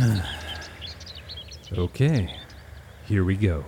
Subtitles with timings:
[1.72, 2.34] okay,
[3.06, 3.64] here we go.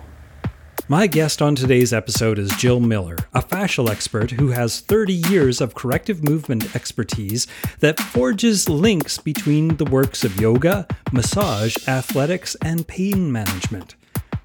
[0.89, 5.61] My guest on today's episode is Jill Miller, a fascial expert who has 30 years
[5.61, 7.47] of corrective movement expertise
[7.79, 13.95] that forges links between the works of yoga, massage, athletics, and pain management.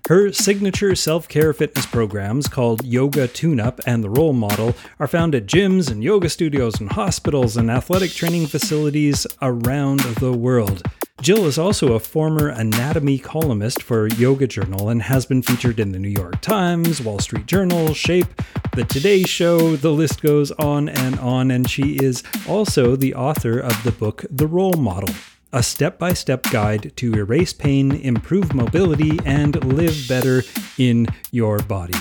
[0.08, 5.06] Her signature self care fitness programs called Yoga Tune Up and the Roll Model are
[5.06, 10.82] found at gyms and yoga studios and hospitals and athletic training facilities around the world.
[11.20, 15.92] Jill is also a former anatomy columnist for Yoga Journal and has been featured in
[15.92, 18.26] the New York Times, Wall Street Journal, Shape,
[18.74, 23.58] The Today Show, the list goes on and on, and she is also the author
[23.58, 25.14] of the book The Roll Model
[25.52, 30.42] a step by step guide to erase pain, improve mobility, and live better
[30.76, 31.98] in your body.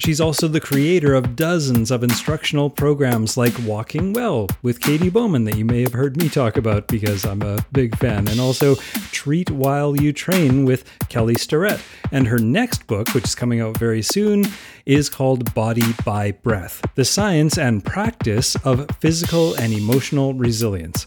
[0.00, 5.44] She's also the creator of dozens of instructional programs like Walking Well with Katy Bowman
[5.44, 8.76] that you may have heard me talk about because I'm a big fan, and also
[9.12, 11.82] Treat While You Train with Kelly Starrett.
[12.12, 14.46] And her next book, which is coming out very soon,
[14.90, 21.06] is called Body by Breath The Science and Practice of Physical and Emotional Resilience.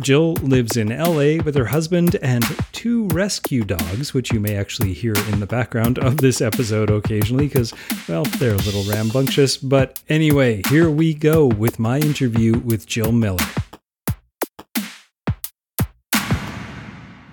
[0.00, 4.94] Jill lives in LA with her husband and two rescue dogs, which you may actually
[4.94, 7.74] hear in the background of this episode occasionally because,
[8.08, 9.58] well, they're a little rambunctious.
[9.58, 13.44] But anyway, here we go with my interview with Jill Miller.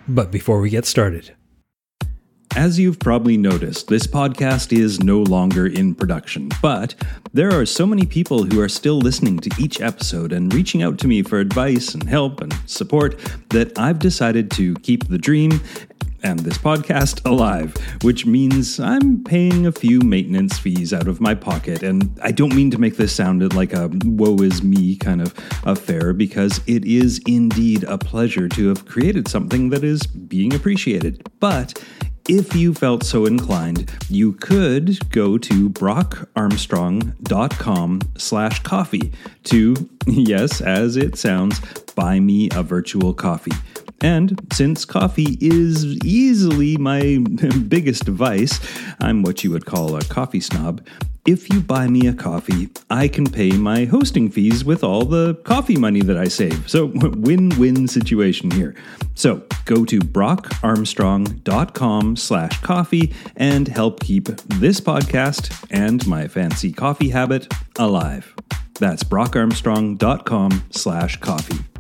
[0.10, 1.34] But before we get started,
[2.56, 6.96] as you've probably noticed, this podcast is no longer in production, but
[7.34, 10.98] there are so many people who are still listening to each episode and reaching out
[11.00, 13.18] to me for advice and help and support
[13.50, 15.60] that I've decided to keep the dream
[16.24, 21.36] and this podcast alive, which means I'm paying a few maintenance fees out of my
[21.36, 21.84] pocket.
[21.84, 25.36] And I don't mean to make this sound like a woe is me kind of
[25.66, 31.30] affair, because it is indeed a pleasure to have created something that is being appreciated.
[31.40, 31.84] But
[32.28, 39.14] if you felt so inclined, you could go to brockarmstrong.com slash coffee
[39.44, 41.60] to, yes, as it sounds,
[41.94, 43.52] buy me a virtual coffee.
[44.02, 47.24] And since coffee is easily my
[47.68, 48.60] biggest vice,
[49.00, 50.86] I'm what you would call a coffee snob,
[51.26, 55.34] if you buy me a coffee, I can pay my hosting fees with all the
[55.44, 56.70] coffee money that I save.
[56.70, 58.76] So, win win situation here.
[59.16, 67.10] So, go to brockarmstrong.com slash coffee and help keep this podcast and my fancy coffee
[67.10, 68.36] habit alive.
[68.80, 71.75] That's brockarmstrong.com slash coffee.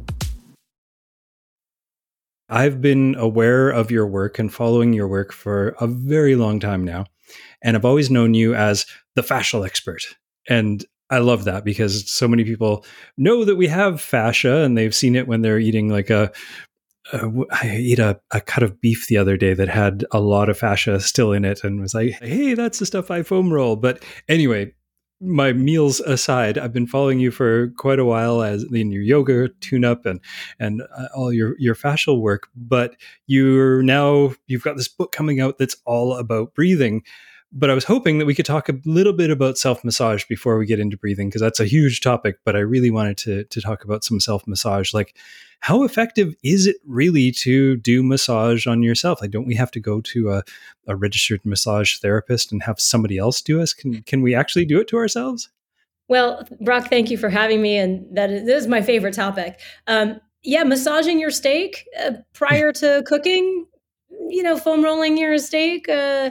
[2.50, 6.84] I've been aware of your work and following your work for a very long time
[6.84, 7.06] now.
[7.64, 8.86] And I've always known you as
[9.16, 10.04] the fascial expert.
[10.48, 12.86] And I love that because so many people
[13.18, 16.32] know that we have fascia and they've seen it when they're eating like a.
[17.14, 20.58] I ate a, a cut of beef the other day that had a lot of
[20.58, 23.76] fascia still in it and was like, hey, that's the stuff I foam roll.
[23.76, 24.74] But anyway,
[25.22, 29.50] my meals aside, I've been following you for quite a while as in your yoga
[29.62, 30.20] tune up and
[30.60, 32.50] and uh, all your your fascial work.
[32.56, 32.96] But
[33.28, 37.04] you're now you've got this book coming out that's all about breathing
[37.58, 40.58] but I was hoping that we could talk a little bit about self massage before
[40.58, 42.38] we get into breathing because that's a huge topic.
[42.44, 45.18] But I really wanted to to talk about some self massage, like
[45.62, 49.22] how effective is it really to do massage on yourself?
[49.22, 50.44] Like, don't we have to go to a,
[50.86, 53.74] a registered massage therapist and have somebody else do us?
[53.74, 55.50] Can can we actually do it to ourselves?
[56.08, 59.60] Well, Brock, thank you for having me, and that is, is my favorite topic.
[59.88, 63.66] Um, yeah, massaging your steak uh, prior to cooking,
[64.30, 65.90] you know, foam rolling your steak.
[65.90, 66.30] Uh,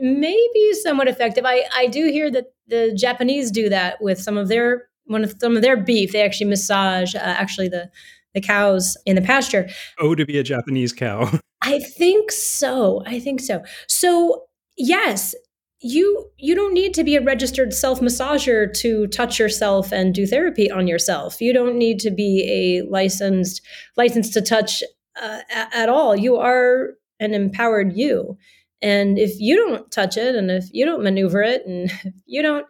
[0.00, 1.44] maybe somewhat effective.
[1.46, 5.34] I, I do hear that the Japanese do that with some of their one of
[5.40, 6.12] some of their beef.
[6.12, 7.90] They actually massage uh, actually the
[8.34, 9.68] the cows in the pasture.
[10.00, 11.30] Oh, to be a Japanese cow.
[11.62, 13.02] I think so.
[13.06, 13.62] I think so.
[13.86, 14.44] So
[14.76, 15.34] yes,
[15.80, 20.26] you you don't need to be a registered self massager to touch yourself and do
[20.26, 21.40] therapy on yourself.
[21.40, 23.60] You don't need to be a licensed
[23.96, 24.82] licensed to touch
[25.20, 26.16] uh, at all.
[26.16, 26.90] You are
[27.20, 28.36] an empowered you.
[28.82, 32.42] And if you don't touch it and if you don't maneuver it and if you
[32.42, 32.66] don't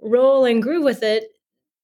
[0.00, 1.24] roll and groove with it,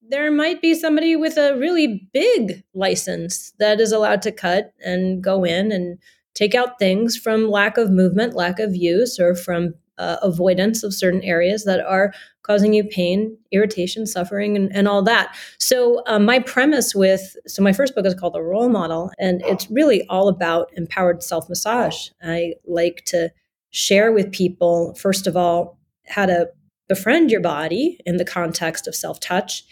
[0.06, 5.22] there might be somebody with a really big license that is allowed to cut and
[5.24, 5.98] go in and
[6.34, 10.92] take out things from lack of movement, lack of use, or from uh, avoidance of
[10.92, 12.12] certain areas that are
[12.42, 15.34] causing you pain, irritation, suffering, and, and all that.
[15.58, 19.40] So, um, my premise with so my first book is called The Roll Model, and
[19.42, 22.08] it's really all about empowered self massage.
[22.22, 23.30] I like to
[23.74, 26.48] share with people, first of all, how to
[26.88, 29.64] befriend your body in the context of self touch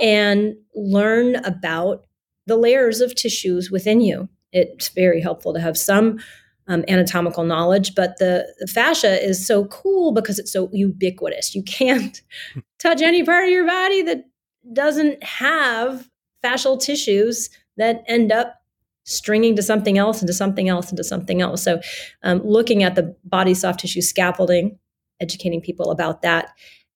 [0.00, 2.06] and learn about
[2.46, 6.18] the layers of tissues within you It's very helpful to have some
[6.68, 11.54] um, anatomical knowledge, but the, the fascia is so cool because it's so ubiquitous.
[11.54, 12.20] You can't
[12.78, 14.24] touch any part of your body that
[14.72, 16.08] doesn't have
[16.42, 18.59] fascial tissues that end up
[19.10, 21.62] stringing to something else, into something else, into something else.
[21.62, 21.80] So,
[22.22, 24.78] um, looking at the body soft tissue scaffolding,
[25.20, 26.50] educating people about that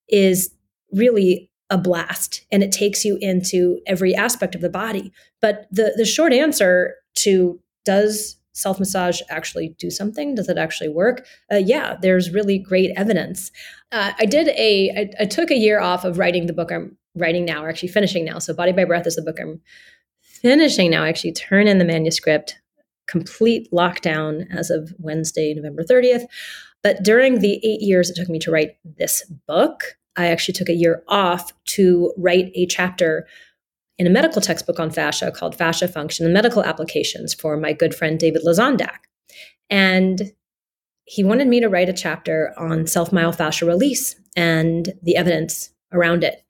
[0.08, 0.55] is
[0.93, 5.12] really a blast and it takes you into every aspect of the body.
[5.40, 10.34] But the the short answer to does self massage actually do something?
[10.34, 11.26] Does it actually work?
[11.52, 13.50] Uh, yeah, there's really great evidence.
[13.93, 14.90] Uh, I did a.
[14.96, 17.88] I, I took a year off of writing the book I'm writing now, or actually
[17.88, 18.38] finishing now.
[18.38, 19.61] So Body by Breath is the book I'm
[20.44, 21.02] finishing now.
[21.02, 22.61] I actually turn in the manuscript,
[23.08, 26.26] complete lockdown as of Wednesday, November 30th.
[26.82, 30.69] But during the eight years it took me to write this book, I actually took
[30.69, 33.26] a year off to write a chapter
[33.99, 37.94] in a medical textbook on fascia called Fascia Function and Medical Applications for my good
[37.94, 38.99] friend David Lesondak.
[39.70, 40.32] And
[41.06, 46.23] he wanted me to write a chapter on self myofascial release and the evidence around
[46.23, 46.44] it.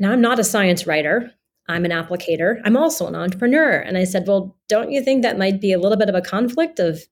[0.00, 1.32] Now, I'm not a science writer,
[1.68, 2.60] I'm an applicator.
[2.64, 3.76] I'm also an entrepreneur.
[3.76, 6.22] And I said, Well, don't you think that might be a little bit of a
[6.22, 7.02] conflict of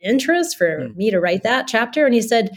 [0.00, 0.96] interest for mm.
[0.96, 2.04] me to write that chapter?
[2.04, 2.50] And he said,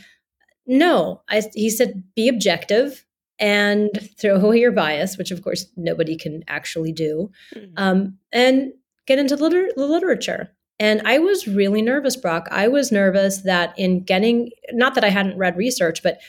[0.66, 1.22] No.
[1.30, 3.06] I, he said, Be objective
[3.40, 7.74] and throw away your bias, which of course nobody can actually do, mm-hmm.
[7.78, 8.72] um, and
[9.08, 10.52] get into liter- the literature.
[10.78, 12.48] And I was really nervous, Brock.
[12.52, 16.20] I was nervous that in getting, not that I hadn't read research, but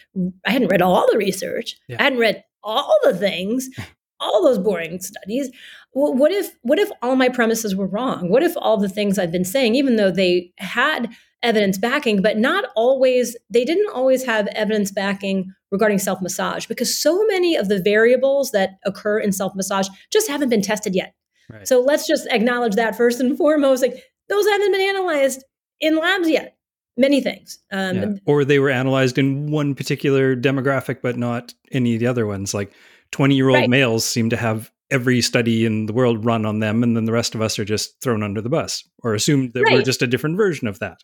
[0.46, 1.76] I hadn't read all the research.
[1.88, 1.96] Yeah.
[1.98, 3.68] I hadn't read all the things,
[4.20, 5.50] all those boring studies.
[5.92, 8.28] Well, what if, what if all my premises were wrong?
[8.28, 11.10] What if all the things I've been saying, even though they had
[11.42, 16.96] evidence backing, but not always, they didn't always have evidence backing regarding self massage because
[16.96, 21.14] so many of the variables that occur in self massage just haven't been tested yet.
[21.50, 21.66] Right.
[21.66, 23.82] So let's just acknowledge that first and foremost.
[23.82, 25.44] Like those haven't been analyzed
[25.80, 26.56] in labs yet.
[26.98, 27.58] Many things.
[27.70, 28.06] Um, yeah.
[28.24, 32.54] Or they were analyzed in one particular demographic, but not any of the other ones.
[32.54, 32.72] Like
[33.12, 33.70] 20 year old right.
[33.70, 37.12] males seem to have every study in the world run on them, and then the
[37.12, 39.74] rest of us are just thrown under the bus or assumed that right.
[39.74, 41.02] we're just a different version of that.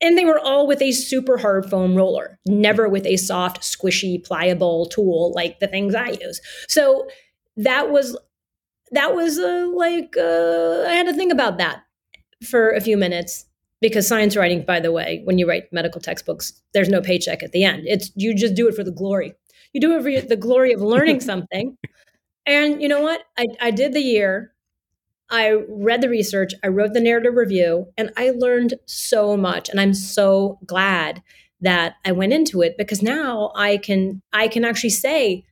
[0.00, 4.22] And they were all with a super hard foam roller, never with a soft, squishy,
[4.24, 6.40] pliable tool like the things I use.
[6.68, 7.06] So
[7.56, 8.18] that was
[8.90, 11.84] that was uh, like uh, I had to think about that
[12.44, 13.46] for a few minutes
[13.80, 17.52] because science writing, by the way, when you write medical textbooks, there's no paycheck at
[17.52, 17.82] the end.
[17.86, 19.34] It's you just do it for the glory.
[19.72, 21.76] You do it for the glory of learning something.
[22.46, 23.22] And you know what?
[23.38, 24.52] I, I did the year
[25.32, 29.70] I read the research, I wrote the narrative review, and I learned so much.
[29.70, 31.22] And I'm so glad
[31.62, 35.44] that I went into it because now I can I can actually say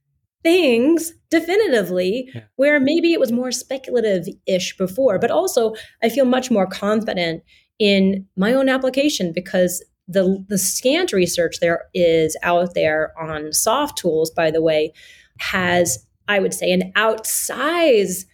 [0.42, 2.42] things definitively yeah.
[2.56, 7.42] where maybe it was more speculative ish before, but also I feel much more confident
[7.78, 13.96] in my own application because the the scant research there is out there on soft
[13.98, 14.92] tools, by the way,
[15.38, 18.26] has I would say an outsize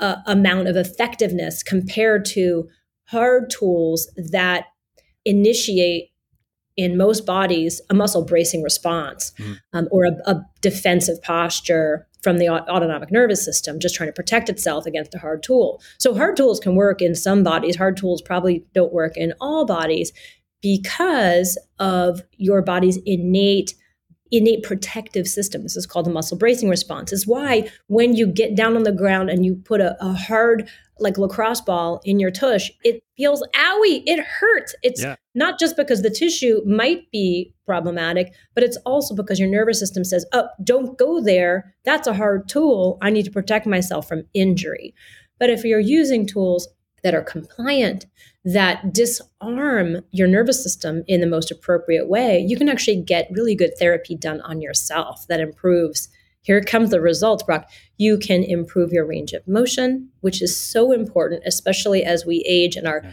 [0.00, 2.68] uh, amount of effectiveness compared to
[3.06, 4.66] hard tools that
[5.24, 6.10] initiate
[6.76, 9.56] in most bodies a muscle bracing response mm.
[9.72, 14.48] um, or a, a, defensive posture from the autonomic nervous system just trying to protect
[14.48, 15.80] itself against a hard tool.
[15.98, 17.76] So hard tools can work in some bodies.
[17.76, 20.12] Hard tools probably don't work in all bodies
[20.64, 23.74] because of your body's innate
[24.32, 25.62] innate protective system.
[25.62, 27.12] This is called the muscle bracing response.
[27.12, 30.68] Is why when you get down on the ground and you put a, a hard
[30.98, 34.74] like lacrosse ball in your tush, it feels owie, it hurts.
[34.82, 35.16] It's yeah.
[35.34, 40.02] not just because the tissue might be problematic, but it's also because your nervous system
[40.02, 41.74] says, "Oh, don't go there.
[41.84, 42.96] That's a hard tool.
[43.02, 44.94] I need to protect myself from injury."
[45.38, 46.68] But if you're using tools
[47.04, 48.06] that are compliant,
[48.44, 53.54] that disarm your nervous system in the most appropriate way, you can actually get really
[53.54, 56.08] good therapy done on yourself that improves.
[56.42, 57.70] Here comes the results, Brock.
[57.96, 62.76] You can improve your range of motion, which is so important, especially as we age
[62.76, 63.04] and our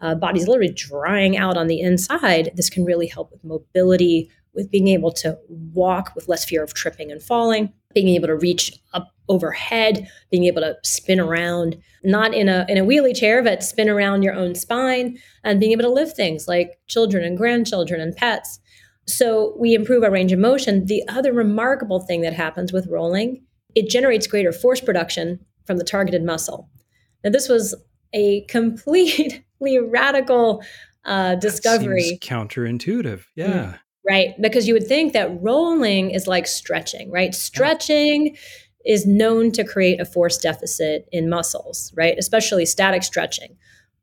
[0.00, 2.52] uh, body's literally drying out on the inside.
[2.54, 6.74] This can really help with mobility, with being able to walk with less fear of
[6.74, 12.34] tripping and falling, being able to reach up overhead, being able to spin around, not
[12.34, 15.84] in a in a wheelie chair, but spin around your own spine, and being able
[15.84, 18.58] to lift things like children and grandchildren and pets.
[19.06, 20.86] So we improve our range of motion.
[20.86, 23.44] The other remarkable thing that happens with rolling,
[23.76, 26.68] it generates greater force production from the targeted muscle.
[27.22, 27.76] Now, this was
[28.12, 29.44] a completely
[29.80, 30.64] radical
[31.04, 32.18] uh, discovery.
[32.20, 33.46] counterintuitive, yeah.
[33.46, 37.34] Mm, right, because you would think that rolling is like stretching, right?
[37.34, 38.26] Stretching.
[38.34, 38.40] Yeah
[38.86, 42.16] is known to create a force deficit in muscles, right?
[42.16, 43.56] Especially static stretching.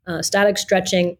[0.05, 1.17] Uh, static stretching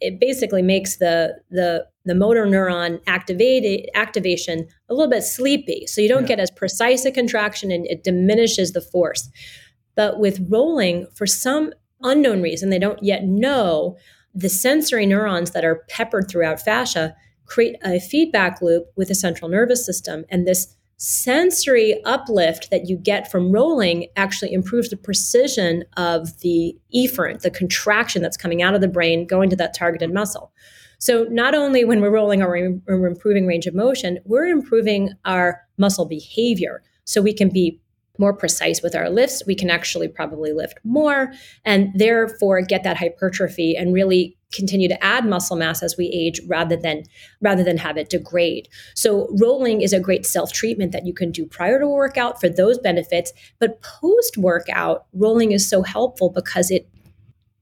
[0.00, 6.00] it basically makes the the the motor neuron activated activation a little bit sleepy so
[6.00, 6.28] you don't yeah.
[6.28, 9.28] get as precise a contraction and it diminishes the force
[9.96, 13.96] but with rolling for some unknown reason they don't yet know
[14.34, 17.14] the sensory neurons that are peppered throughout fascia
[17.48, 22.96] create a feedback loop with the central nervous system and this sensory uplift that you
[22.96, 28.74] get from rolling actually improves the precision of the efferent, the contraction that's coming out
[28.74, 30.52] of the brain going to that targeted muscle.
[30.98, 35.60] So not only when we're rolling or we're improving range of motion, we're improving our
[35.76, 36.82] muscle behavior.
[37.04, 37.80] So we can be
[38.18, 39.42] more precise with our lifts.
[39.46, 41.32] We can actually probably lift more
[41.64, 46.40] and therefore get that hypertrophy and really continue to add muscle mass as we age
[46.46, 47.04] rather than
[47.40, 48.68] rather than have it degrade.
[48.94, 52.48] So rolling is a great self-treatment that you can do prior to a workout for
[52.48, 56.88] those benefits, but post workout rolling is so helpful because it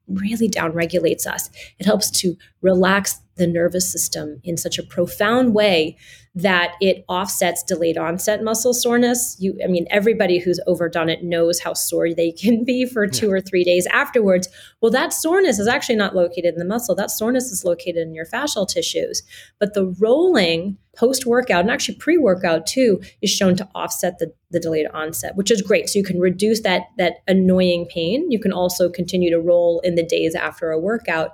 [0.08, 1.50] really downregulates us.
[1.80, 5.96] It helps to relax the nervous system in such a profound way
[6.36, 9.36] that it offsets delayed onset muscle soreness.
[9.40, 13.32] You, I mean, everybody who's overdone it knows how sore they can be for two
[13.32, 14.46] or three days afterwards.
[14.82, 16.94] Well, that soreness is actually not located in the muscle.
[16.94, 19.22] That soreness is located in your fascial tissues.
[19.58, 24.32] But the rolling post workout and actually pre workout too is shown to offset the,
[24.50, 25.88] the delayed onset, which is great.
[25.88, 28.30] So you can reduce that that annoying pain.
[28.30, 31.32] You can also continue to roll in the days after a workout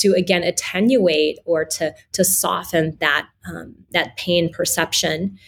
[0.00, 5.38] to again attenuate or to to soften that um, that pain perception.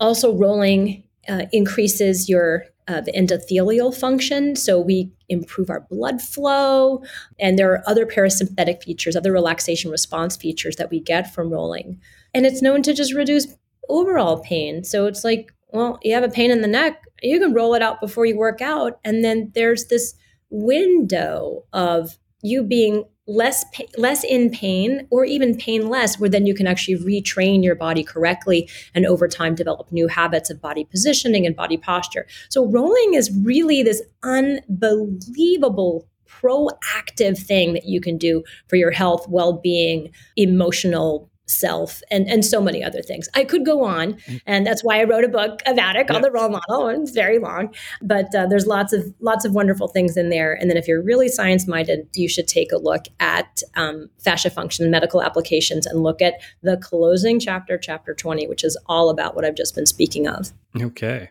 [0.00, 7.02] Also, rolling uh, increases your uh, the endothelial function, so we improve our blood flow,
[7.38, 12.00] and there are other parasympathetic features, other relaxation response features that we get from rolling,
[12.34, 13.46] and it's known to just reduce
[13.88, 14.82] overall pain.
[14.82, 17.82] So it's like, well, you have a pain in the neck, you can roll it
[17.82, 20.14] out before you work out, and then there's this
[20.50, 23.64] window of you being less
[23.96, 28.68] less in pain or even painless where then you can actually retrain your body correctly
[28.94, 32.26] and over time develop new habits of body positioning and body posture.
[32.48, 39.28] So rolling is really this unbelievable proactive thing that you can do for your health
[39.28, 43.28] well-being emotional self and and so many other things.
[43.34, 44.40] I could go on mm.
[44.46, 47.12] and that's why i wrote a book about it called the roll model and it's
[47.12, 50.76] very long but uh, there's lots of lots of wonderful things in there and then
[50.76, 55.22] if you're really science minded you should take a look at um, fascia function medical
[55.22, 59.56] applications and look at the closing chapter chapter 20 which is all about what i've
[59.56, 60.52] just been speaking of.
[60.80, 61.28] Okay.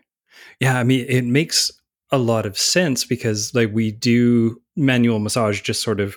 [0.60, 1.70] Yeah i mean it makes
[2.10, 6.16] a lot of sense because like we do manual massage just sort of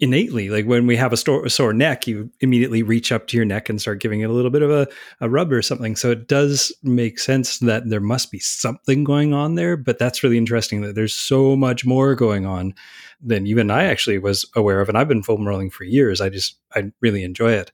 [0.00, 0.48] innately.
[0.48, 3.44] Like when we have a, store, a, sore neck you immediately reach up to your
[3.44, 4.88] neck and start giving it a little bit of a,
[5.20, 5.94] a rub or something.
[5.96, 10.22] So it does make sense that there must be something going on there but that's
[10.22, 12.74] really interesting that there's so much more going on
[13.20, 16.20] than even i actually was aware of and i've been foam rolling for years.
[16.20, 17.72] I just i really enjoy it.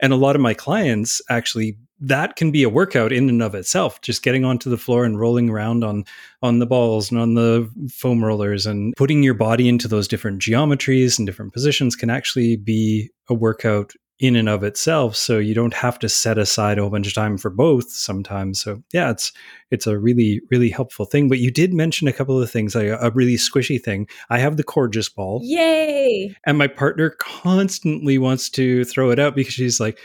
[0.00, 3.54] And a lot of my clients actually that can be a workout in and of
[3.54, 6.04] itself just getting onto the floor and rolling around on
[6.42, 10.42] on the balls and on the foam rollers and putting your body into those different
[10.42, 15.16] geometries and different positions can actually be a workout in and of itself.
[15.16, 18.60] So you don't have to set aside a whole bunch of time for both sometimes.
[18.60, 19.32] So yeah it's
[19.70, 21.28] it's a really really helpful thing.
[21.28, 24.08] But you did mention a couple of things like a really squishy thing.
[24.28, 25.40] I have the Coregeous ball.
[25.44, 26.34] Yay!
[26.46, 30.00] And my partner constantly wants to throw it out because she's like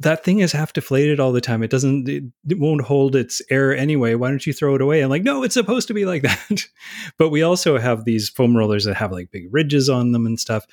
[0.00, 1.62] that thing is half deflated all the time.
[1.62, 4.14] It doesn't, it, won't hold its air anyway.
[4.14, 5.00] Why don't you throw it away?
[5.00, 6.66] I'm like, no, it's supposed to be like that.
[7.18, 10.38] but we also have these foam rollers that have like big ridges on them and
[10.38, 10.66] stuff.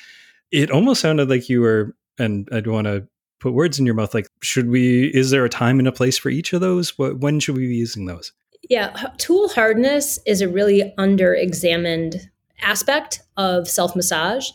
[0.52, 3.08] It almost sounded like you were, and I don't want to
[3.40, 4.14] put words in your mouth.
[4.14, 6.98] Like, should we, is there a time and a place for each of those?
[6.98, 8.34] What, when should we be using those?
[8.70, 9.10] Yeah.
[9.18, 12.30] Tool hardness is a really under examined
[12.62, 14.50] aspect of self massage.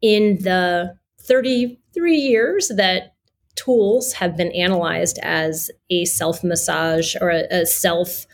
[0.00, 3.14] In the 33 years that
[3.58, 8.26] tools have been analyzed as a self massage or a, a self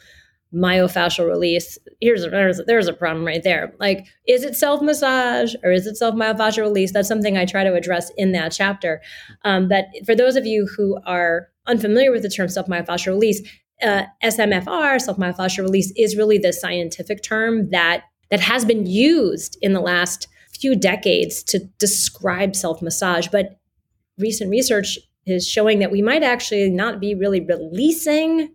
[0.55, 1.79] myofascial release.
[2.01, 3.75] Here's a, there's, there's a problem right there.
[3.81, 6.93] Like, is it self massage or is it self myofascial release?
[6.93, 9.01] That's something I try to address in that chapter.
[9.45, 13.41] Um, but for those of you who are unfamiliar with the term self myofascial release,
[13.83, 19.57] uh, SMFR, self myofascial release, is really the scientific term that that has been used
[19.61, 23.29] in the last few decades to describe self massage.
[23.29, 23.59] But
[24.19, 28.55] recent research is showing that we might actually not be really releasing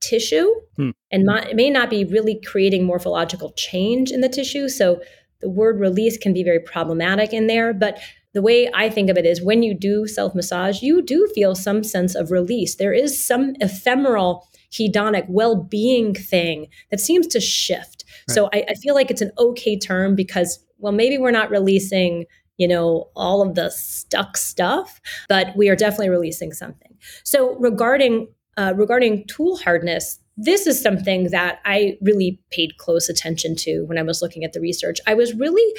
[0.00, 0.90] tissue hmm.
[1.10, 4.68] and may not be really creating morphological change in the tissue.
[4.68, 5.00] So
[5.40, 7.72] the word release can be very problematic in there.
[7.72, 7.98] But
[8.34, 11.28] the the way I think of it is when you do self massage, you do
[11.34, 12.76] feel some sense of release.
[12.76, 18.04] There is some ephemeral hedonic well being thing that seems to shift.
[18.28, 18.34] Right.
[18.34, 22.26] So I, I feel like it's an okay term because, well, maybe we're not releasing
[22.58, 26.96] you know, all of the stuck stuff, but we are definitely releasing something.
[27.24, 33.54] So regarding uh, regarding tool hardness, this is something that I really paid close attention
[33.56, 34.98] to when I was looking at the research.
[35.06, 35.76] I was really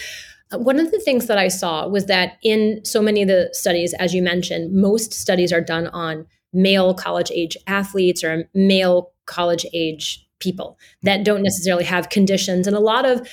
[0.51, 3.93] one of the things that I saw was that in so many of the studies,
[3.95, 9.65] as you mentioned, most studies are done on male college age athletes or male college
[9.73, 13.27] age people that don't necessarily have conditions and a lot of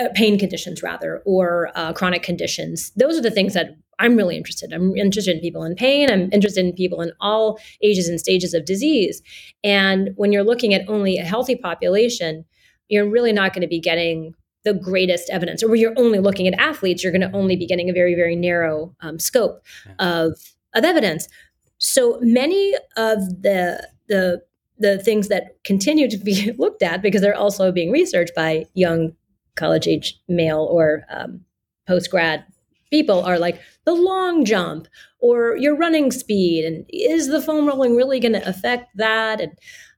[0.00, 2.92] uh, pain conditions rather or uh, chronic conditions.
[2.96, 4.80] Those are the things that i'm really interested in.
[4.80, 8.54] i'm interested in people in pain i'm interested in people in all ages and stages
[8.54, 9.22] of disease.
[9.62, 12.44] And when you're looking at only a healthy population
[12.88, 16.46] you're really not going to be getting the greatest evidence or when you're only looking
[16.48, 19.62] at athletes you're going to only be getting a very very narrow um, scope
[19.98, 20.38] of
[20.74, 21.28] of evidence.
[21.78, 24.42] So many of the the
[24.82, 29.14] the things that continue to be looked at because they're also being researched by young
[29.54, 31.40] college age male or um,
[31.86, 32.44] post grad
[32.90, 34.86] people are like the long jump
[35.18, 39.40] or your running speed and is the foam rolling really going to affect that?
[39.40, 39.52] and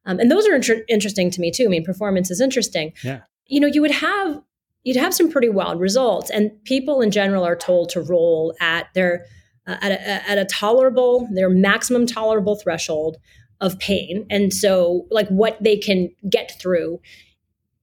[0.07, 1.65] um, and those are inter- interesting to me too.
[1.65, 2.93] I mean performance is interesting.
[3.03, 3.23] Yeah.
[3.47, 4.43] You know you would have
[4.85, 8.89] you'd have some pretty wild results and people in general are told to roll at
[8.95, 9.25] their
[9.67, 13.17] uh, at, a, at a tolerable their maximum tolerable threshold
[13.61, 14.27] of pain.
[14.31, 17.01] And so, like, what they can get through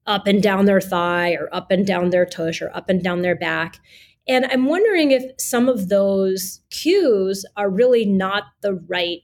[0.05, 3.21] up and down their thigh or up and down their tush or up and down
[3.21, 3.79] their back.
[4.27, 9.19] And I'm wondering if some of those cues are really not the right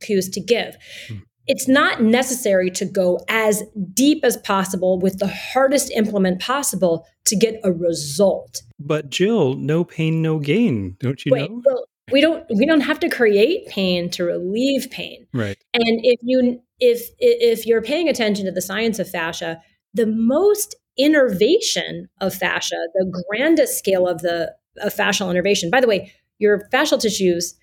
[0.00, 0.76] cues to give.
[1.08, 1.18] Hmm.
[1.46, 3.62] It's not necessary to go as
[3.92, 8.62] deep as possible with the hardest implement possible to get a result.
[8.78, 11.62] But Jill, no pain, no gain, don't you Wait, know?
[11.64, 15.26] Well, we don't we don't have to create pain to relieve pain.
[15.32, 15.56] Right.
[15.72, 19.60] And if you if if you're paying attention to the science of fascia
[19.94, 25.86] the most innervation of fascia the grandest scale of the of fascial innervation by the
[25.86, 27.54] way your fascial tissues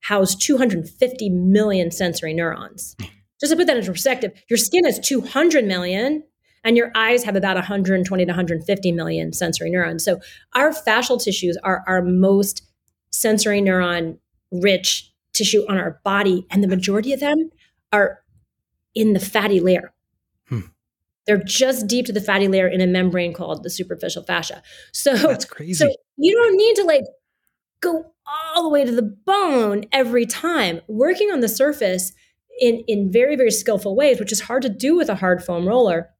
[0.00, 2.96] house 250 million sensory neurons.
[3.00, 3.06] Hmm.
[3.40, 6.22] Just to put that into perspective your skin has 200 million
[6.64, 10.04] and your eyes have about 120 to 150 million sensory neurons.
[10.04, 10.20] So
[10.54, 12.62] our fascial tissues are our most
[13.12, 14.18] sensory neuron
[14.50, 17.50] rich tissue on our body, and the majority of them
[17.92, 18.20] are
[18.94, 19.92] in the fatty layer.
[20.48, 20.60] Hmm.
[21.26, 24.62] They're just deep to the fatty layer in a membrane called the superficial fascia.
[24.92, 25.74] So that's crazy.
[25.74, 27.04] So you don't need to like
[27.80, 28.12] go
[28.54, 30.80] all the way to the bone every time.
[30.88, 32.12] Working on the surface
[32.60, 35.66] in in very very skillful ways, which is hard to do with a hard foam
[35.66, 36.10] roller,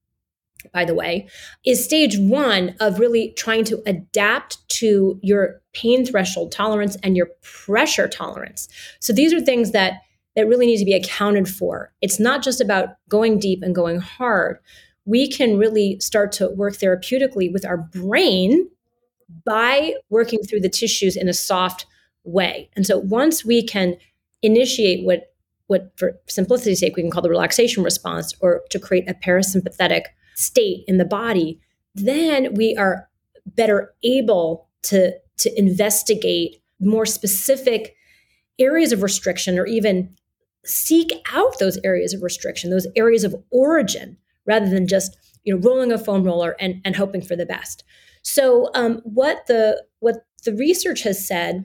[0.72, 1.28] by the way,
[1.64, 7.28] is stage one of really trying to adapt to your pain threshold tolerance and your
[7.42, 8.68] pressure tolerance.
[9.00, 10.00] So these are things that
[10.34, 11.92] that really need to be accounted for.
[12.00, 14.58] It's not just about going deep and going hard.
[15.04, 18.66] We can really start to work therapeutically with our brain
[19.44, 21.84] by working through the tissues in a soft
[22.24, 22.70] way.
[22.76, 23.96] And so once we can
[24.42, 25.28] initiate what
[25.66, 30.02] what for simplicity's sake we can call the relaxation response or to create a parasympathetic
[30.34, 31.60] state in the body,
[31.94, 33.08] then we are
[33.46, 37.94] better able to, to investigate more specific
[38.58, 40.14] areas of restriction or even
[40.64, 45.60] seek out those areas of restriction, those areas of origin, rather than just you know
[45.60, 47.84] rolling a foam roller and, and hoping for the best.
[48.22, 51.64] So um, what the what the research has said,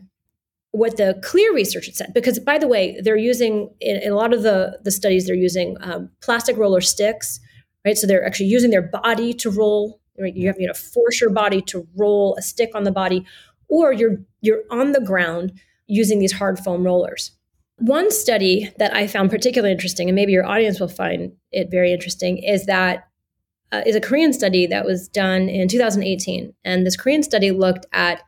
[0.71, 4.15] what the clear research has said, because by the way, they're using in, in a
[4.15, 7.39] lot of the the studies they're using um, plastic roller sticks
[7.87, 7.97] right?
[7.97, 9.99] So they're actually using their body to roll.
[10.19, 10.35] Right?
[10.35, 13.25] You have you know force your body to roll a stick on the body,
[13.67, 15.53] or you're you're on the ground
[15.87, 17.31] using these hard foam rollers.
[17.79, 21.93] One study that I found particularly interesting, and maybe your audience will find it very
[21.93, 23.07] interesting, is that
[23.71, 27.85] uh, is a Korean study that was done in 2018, and this Korean study looked
[27.93, 28.23] at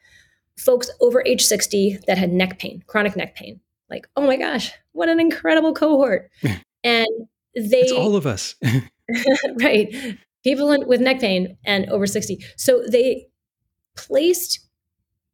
[0.57, 3.59] folks over age 60 that had neck pain, chronic neck pain.
[3.89, 6.29] Like, oh my gosh, what an incredible cohort!
[6.83, 7.07] and
[7.55, 8.55] they it's all of us
[9.61, 10.17] right.
[10.43, 12.43] People in, with neck pain and over 60.
[12.55, 13.27] So they
[13.95, 14.59] placed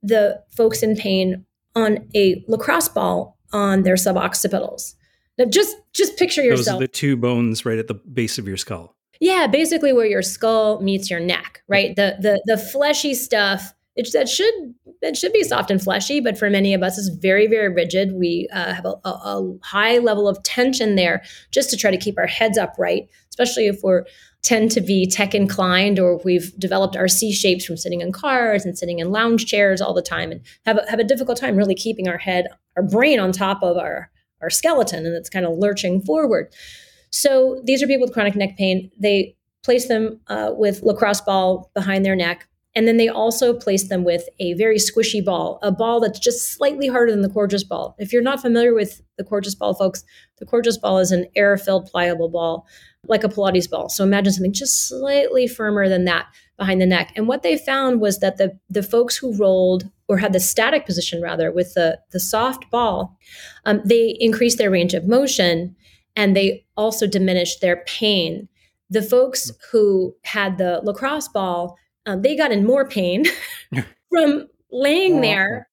[0.06, 4.96] the folks in pain on a lacrosse ball on their suboccipitals.
[5.38, 6.66] Now just just picture yourself.
[6.66, 8.96] Those are the two bones right at the base of your skull.
[9.20, 11.96] Yeah, basically where your skull meets your neck, right?
[11.96, 16.38] The the the fleshy stuff it, that should it should be soft and fleshy, but
[16.38, 18.14] for many of us, it's very very rigid.
[18.14, 21.98] We uh, have a, a, a high level of tension there just to try to
[21.98, 24.04] keep our heads upright, especially if we're
[24.46, 28.64] tend to be tech inclined or we've developed our C shapes from sitting in cars
[28.64, 31.56] and sitting in lounge chairs all the time and have a, have a difficult time
[31.56, 32.46] really keeping our head,
[32.78, 34.12] our brain on top of our,
[34.44, 36.54] our skeleton and it's kind of lurching forward.
[37.10, 38.92] So these are people with chronic neck pain.
[39.00, 42.48] They place them uh, with lacrosse ball behind their neck.
[42.76, 46.54] And then they also place them with a very squishy ball, a ball that's just
[46.54, 47.96] slightly harder than the Coregeous ball.
[47.98, 50.04] If you're not familiar with the Coregeous ball, folks,
[50.38, 52.68] the Coregeous ball is an air filled pliable ball
[53.08, 53.90] like a Pilates ball.
[53.90, 57.12] So imagine something just slightly firmer than that behind the neck.
[57.16, 60.86] And what they found was that the the folks who rolled or had the static
[60.86, 63.18] position rather with the the soft ball,
[63.66, 65.76] um, they increased their range of motion
[66.16, 68.48] and they also diminished their pain.
[68.90, 73.26] The folks who had the lacrosse ball, um, they got in more pain
[74.10, 75.68] from laying there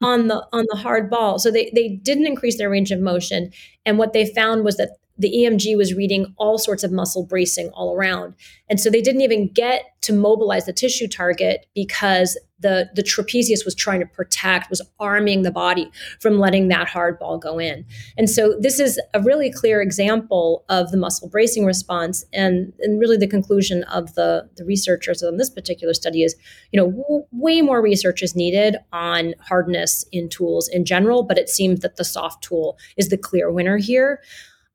[0.00, 1.38] on the on the hard ball.
[1.38, 3.50] So they they didn't increase their range of motion.
[3.86, 7.70] And what they found was that the EMG was reading all sorts of muscle bracing
[7.70, 8.34] all around.
[8.70, 13.64] And so they didn't even get to mobilize the tissue target because the, the trapezius
[13.64, 17.84] was trying to protect, was arming the body from letting that hard ball go in.
[18.16, 22.24] And so this is a really clear example of the muscle bracing response.
[22.32, 26.34] And, and really the conclusion of the, the researchers on this particular study is,
[26.72, 31.38] you know, w- way more research is needed on hardness in tools in general, but
[31.38, 34.20] it seems that the soft tool is the clear winner here.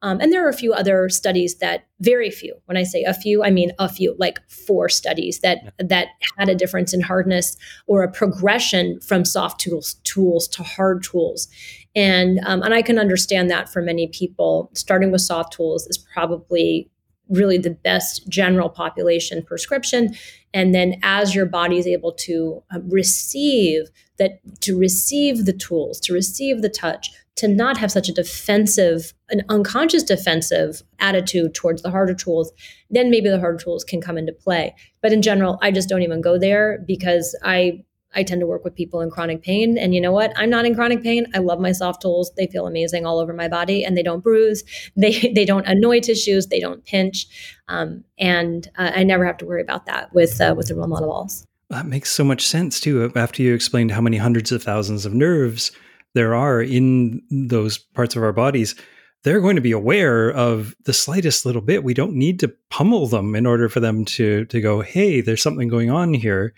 [0.03, 2.55] Um, and there are a few other studies that very few.
[2.65, 5.71] When I say a few, I mean a few, like four studies that yeah.
[5.79, 7.55] that had a difference in hardness
[7.87, 11.47] or a progression from soft tools tools to hard tools.
[11.95, 15.97] And um, and I can understand that for many people, starting with soft tools is
[15.97, 16.91] probably
[17.29, 20.13] really the best general population prescription
[20.53, 26.01] and then as your body is able to uh, receive that to receive the tools
[26.01, 31.81] to receive the touch to not have such a defensive, an unconscious defensive attitude towards
[31.81, 32.51] the harder tools,
[32.89, 34.75] then maybe the harder tools can come into play.
[35.01, 37.83] But in general, I just don't even go there because I
[38.15, 39.77] I tend to work with people in chronic pain.
[39.77, 40.33] And you know what?
[40.35, 41.25] I'm not in chronic pain.
[41.33, 42.31] I love my soft tools.
[42.37, 44.63] They feel amazing all over my body and they don't bruise.
[44.95, 46.47] They, they don't annoy tissues.
[46.47, 47.25] They don't pinch.
[47.67, 50.87] Um, and uh, I never have to worry about that with, uh, with the roll
[50.87, 51.47] model balls.
[51.69, 53.11] That makes so much sense too.
[53.15, 55.71] After you explained how many hundreds of thousands of nerves
[56.13, 58.75] there are in those parts of our bodies,
[59.23, 61.83] they're going to be aware of the slightest little bit.
[61.83, 65.41] We don't need to pummel them in order for them to to go, "Hey, there's
[65.41, 66.53] something going on here."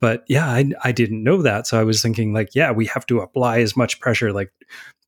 [0.00, 3.04] But yeah, I, I didn't know that, so I was thinking like, yeah, we have
[3.06, 4.52] to apply as much pressure, like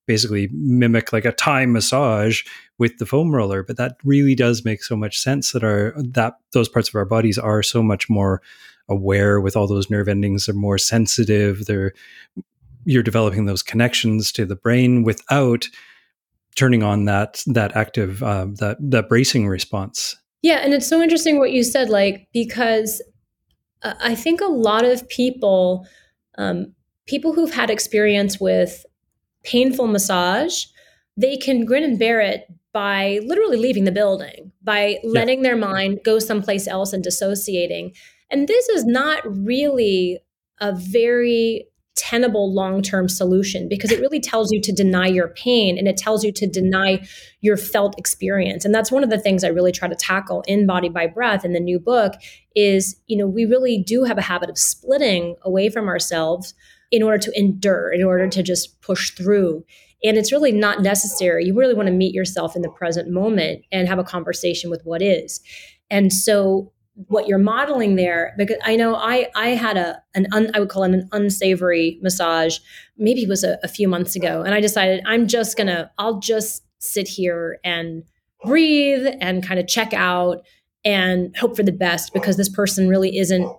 [0.07, 2.43] basically mimic like a Thai massage
[2.79, 3.63] with the foam roller.
[3.63, 7.05] But that really does make so much sense that our that those parts of our
[7.05, 8.43] bodies are so much more
[8.89, 10.47] aware with all those nerve endings.
[10.47, 11.67] They're more sensitive.
[11.67, 11.93] They're
[12.85, 15.67] you're developing those connections to the brain without
[16.57, 20.17] turning on that that active uh, that that bracing response.
[20.43, 23.03] Yeah, and it's so interesting what you said, like because
[23.83, 25.87] uh, I think a lot of people,
[26.39, 26.73] um,
[27.07, 28.85] people who've had experience with
[29.43, 30.65] painful massage,
[31.17, 35.51] they can grin and bear it by literally leaving the building, by letting yeah.
[35.51, 37.93] their mind go someplace else and dissociating.
[38.31, 40.21] And this is not really
[40.61, 45.89] a very tenable long-term solution because it really tells you to deny your pain and
[45.89, 47.01] it tells you to deny
[47.41, 48.65] your felt experience.
[48.65, 51.45] And that's one of the things i really try to tackle in body by breath
[51.45, 52.15] in the new book
[52.57, 56.55] is you know we really do have a habit of splitting away from ourselves
[56.91, 59.65] in order to endure in order to just push through.
[60.03, 61.45] And it's really not necessary.
[61.45, 64.83] You really want to meet yourself in the present moment and have a conversation with
[64.85, 65.41] what is.
[65.91, 66.73] And so
[67.09, 70.69] what you're modeling there because i know i i had a an un, i would
[70.69, 72.59] call it an unsavory massage
[72.97, 76.19] maybe it was a, a few months ago and i decided i'm just gonna i'll
[76.19, 78.03] just sit here and
[78.45, 80.43] breathe and kind of check out
[80.85, 83.51] and hope for the best because this person really isn't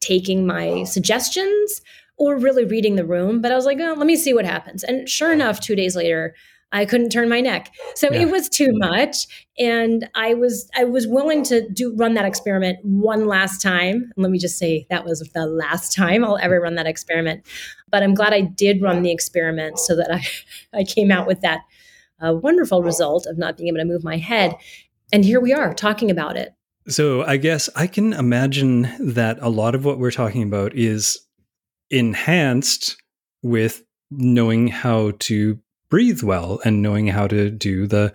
[0.00, 1.80] taking my suggestions
[2.16, 3.40] or really reading the room.
[3.40, 4.84] But i was like oh, let me see what happens.
[4.84, 6.34] And sure enough two days later
[6.72, 7.70] I couldn't turn my neck.
[7.94, 8.22] So yeah.
[8.22, 9.26] it was too much.
[9.58, 13.96] And I was I was willing to do run that experiment one last time.
[13.96, 17.44] And let me just say that was the last time I'll ever run that experiment.
[17.90, 20.26] But I'm glad I did run the experiment so that I,
[20.80, 21.60] I came out with that
[22.20, 24.56] uh, wonderful result of not being able to move my head.
[25.12, 26.54] And here we are talking about it.
[26.88, 31.18] So I guess I can imagine that a lot of what we're talking about is
[31.90, 32.96] enhanced
[33.42, 35.58] with knowing how to
[35.92, 38.10] breathe well and knowing how to do the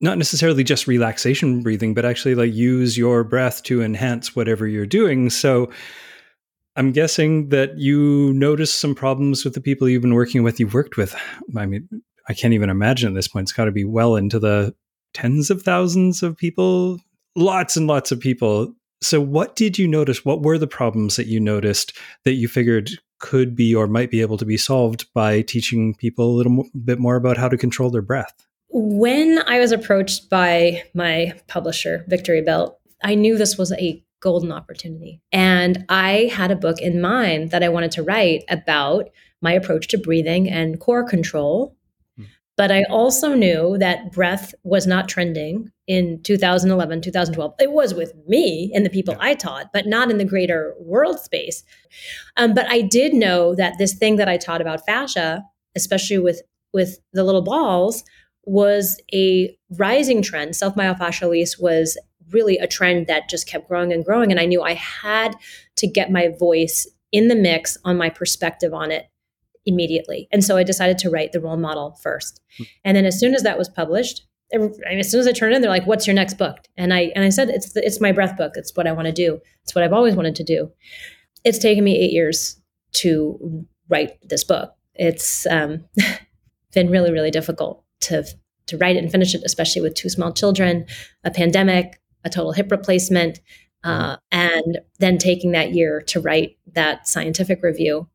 [0.00, 4.86] not necessarily just relaxation breathing, but actually like use your breath to enhance whatever you're
[4.86, 5.30] doing.
[5.30, 5.68] So
[6.76, 10.72] I'm guessing that you noticed some problems with the people you've been working with, you've
[10.72, 11.12] worked with.
[11.56, 11.88] I mean,
[12.28, 13.46] I can't even imagine at this point.
[13.46, 14.72] It's got to be well into the
[15.12, 17.00] tens of thousands of people,
[17.34, 18.72] lots and lots of people.
[19.02, 20.24] So, what did you notice?
[20.24, 24.20] What were the problems that you noticed that you figured could be or might be
[24.20, 27.90] able to be solved by teaching people a little bit more about how to control
[27.90, 28.34] their breath?
[28.70, 34.52] When I was approached by my publisher, Victory Belt, I knew this was a golden
[34.52, 35.20] opportunity.
[35.32, 39.08] And I had a book in mind that I wanted to write about
[39.40, 41.76] my approach to breathing and core control.
[42.16, 42.24] Hmm.
[42.56, 47.54] But I also knew that breath was not trending in 2011, 2012.
[47.58, 51.18] It was with me and the people I taught, but not in the greater world
[51.18, 51.64] space.
[52.36, 55.42] Um, but I did know that this thing that I taught about fascia,
[55.74, 58.04] especially with with the little balls,
[58.44, 60.54] was a rising trend.
[60.54, 61.98] Self myofascial release was
[62.30, 64.30] really a trend that just kept growing and growing.
[64.30, 65.34] And I knew I had
[65.74, 69.06] to get my voice in the mix on my perspective on it
[69.66, 70.28] immediately.
[70.30, 72.40] And so I decided to write the roll model first.
[72.56, 72.64] Hmm.
[72.84, 75.70] And then as soon as that was published, as soon as I turned in, they're
[75.70, 78.36] like, "What's your next book?" And I and I said, "It's the, it's my breath
[78.36, 78.52] book.
[78.56, 79.40] It's what I want to do.
[79.62, 80.70] It's what I've always wanted to do."
[81.44, 82.60] It's taken me eight years
[82.94, 84.74] to write this book.
[84.94, 85.84] It's um,
[86.74, 88.24] been really really difficult to
[88.66, 90.86] to write it and finish it, especially with two small children,
[91.24, 93.40] a pandemic, a total hip replacement,
[93.84, 98.08] uh, and then taking that year to write that scientific review.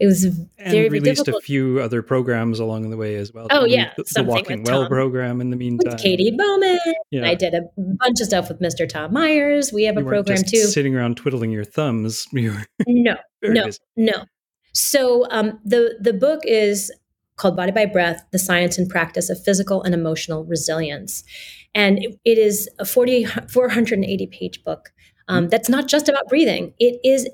[0.00, 1.42] It was very and released difficult.
[1.42, 3.48] a few other programs along the way as well.
[3.50, 5.92] Oh yeah, the, the Walking Well Tom, program in the meantime.
[5.92, 6.78] With Katy Bowman.
[7.10, 7.26] Yeah.
[7.26, 8.88] I did a bunch of stuff with Mr.
[8.88, 9.72] Tom Myers.
[9.72, 10.58] We have you a program too.
[10.58, 12.26] Sitting around twiddling your thumbs.
[12.38, 12.56] You
[12.86, 13.78] no, no, busy.
[13.96, 14.24] no.
[14.72, 16.92] So um, the the book is
[17.36, 21.24] called Body by Breath: The Science and Practice of Physical and Emotional Resilience.
[21.74, 24.90] And it is a 40, 480 page book
[25.28, 25.48] um, mm-hmm.
[25.50, 26.74] that's not just about breathing.
[26.78, 27.28] It is,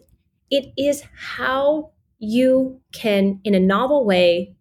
[0.50, 1.92] it is how
[2.24, 4.56] you can, in a novel way,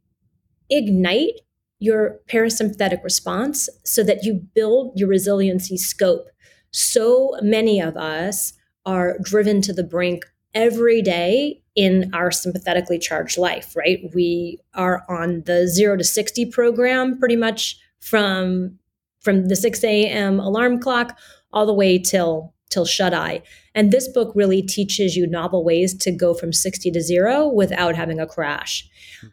[0.69, 1.41] ignite
[1.79, 6.27] your parasympathetic response so that you build your resiliency scope.
[6.71, 8.53] So many of us
[8.85, 13.99] are driven to the brink every day in our sympathetically charged life, right?
[14.13, 18.77] We are on the zero to 60 program pretty much from
[19.21, 20.39] from the 6 a.m.
[20.39, 21.17] alarm clock
[21.53, 23.41] all the way till till shut eye.
[23.75, 27.95] And this book really teaches you novel ways to go from 60 to zero without
[27.95, 28.87] having a crash,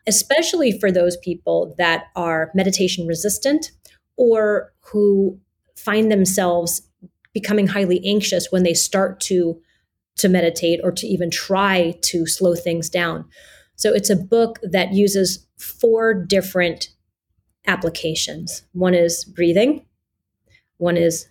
[0.06, 3.72] especially for those people that are meditation resistant
[4.16, 5.38] or who
[5.76, 6.82] find themselves
[7.32, 9.60] becoming highly anxious when they start to
[10.16, 13.24] to meditate or to even try to slow things down.
[13.76, 16.90] So it's a book that uses four different
[17.66, 18.64] applications.
[18.72, 19.86] One is breathing,
[20.76, 21.26] one is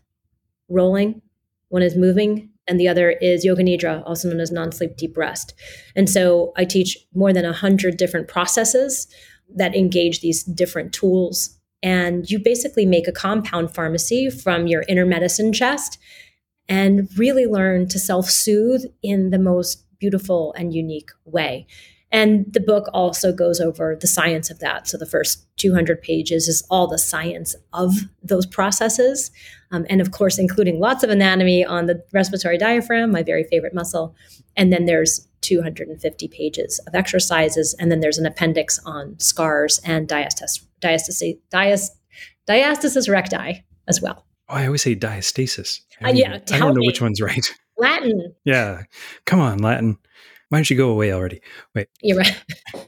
[0.69, 1.21] rolling,
[1.69, 5.17] one is moving, and the other is yoga nidra, also known as non sleep deep
[5.17, 5.53] rest.
[5.95, 9.07] And so I teach more than 100 different processes
[9.55, 11.57] that engage these different tools.
[11.81, 15.97] And you basically make a compound pharmacy from your inner medicine chest
[16.67, 21.65] and really learn to self soothe in the most beautiful and unique way.
[22.11, 24.87] And the book also goes over the science of that.
[24.87, 27.93] So the first 200 pages is all the science of
[28.23, 29.29] those processes.
[29.71, 33.75] Um, and of course, including lots of anatomy on the respiratory diaphragm, my very favorite
[33.75, 34.15] muscle.
[34.57, 37.75] And then there's 250 pages of exercises.
[37.79, 41.95] And then there's an appendix on scars and diastasis, diastasis, diast,
[42.47, 44.25] diastasis recti as well.
[44.49, 45.81] Oh, I always say diastasis.
[46.01, 46.87] I, uh, yeah, I don't know me.
[46.87, 47.45] which one's right.
[47.77, 48.33] Latin.
[48.45, 48.83] yeah.
[49.25, 49.97] Come on, Latin.
[50.49, 51.39] Why don't you go away already?
[51.73, 51.87] Wait.
[52.01, 52.43] You're right.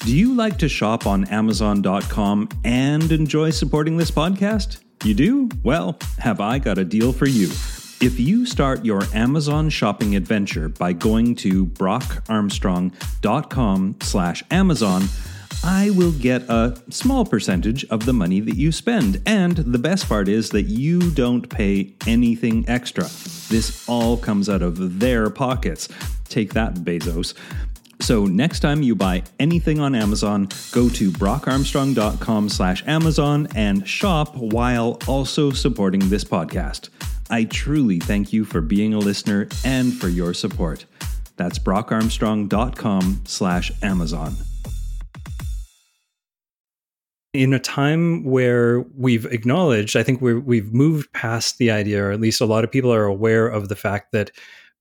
[0.00, 4.78] Do you like to shop on Amazon.com and enjoy supporting this podcast?
[5.02, 5.48] You do?
[5.64, 7.48] Well, have I got a deal for you.
[8.00, 15.02] If you start your Amazon shopping adventure by going to brockarmstrong.com slash Amazon,
[15.64, 19.20] I will get a small percentage of the money that you spend.
[19.26, 23.04] And the best part is that you don't pay anything extra.
[23.48, 25.88] This all comes out of their pockets.
[26.28, 27.34] Take that, Bezos.
[28.00, 34.36] So next time you buy anything on Amazon, go to brockarmstrong.com slash Amazon and shop
[34.36, 36.90] while also supporting this podcast.
[37.30, 40.84] I truly thank you for being a listener and for your support.
[41.36, 44.36] That's brockarmstrong.com slash Amazon
[47.36, 52.10] in a time where we've acknowledged, I think we we've moved past the idea, or
[52.10, 54.30] at least a lot of people are aware of the fact that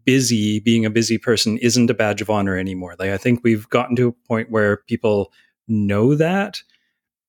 [0.06, 2.96] busy, being a busy person, isn't a badge of honor anymore.
[2.98, 5.32] Like I think we've gotten to a point where people
[5.68, 6.62] know that,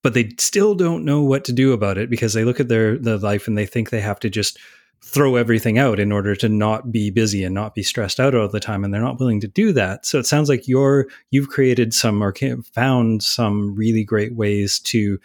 [0.03, 2.99] but they still don't know what to do about it because they look at their
[2.99, 4.59] their life and they think they have to just
[5.03, 8.49] throw everything out in order to not be busy and not be stressed out all
[8.49, 10.05] the time and they're not willing to do that.
[10.05, 12.35] So it sounds like you're you've created some or
[12.73, 15.19] found some really great ways to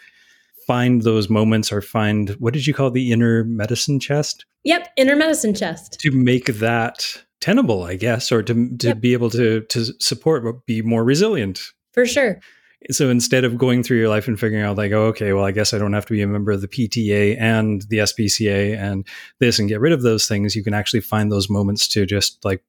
[0.66, 4.44] find those moments or find what did you call the inner medicine chest?
[4.64, 5.98] Yep inner medicine chest.
[6.00, 9.00] To make that tenable i guess or to, to yep.
[9.00, 11.60] be able to to support but be more resilient.
[11.92, 12.40] For sure
[12.90, 15.50] so instead of going through your life and figuring out like oh, okay well i
[15.50, 19.06] guess i don't have to be a member of the pta and the spca and
[19.38, 22.44] this and get rid of those things you can actually find those moments to just
[22.44, 22.62] like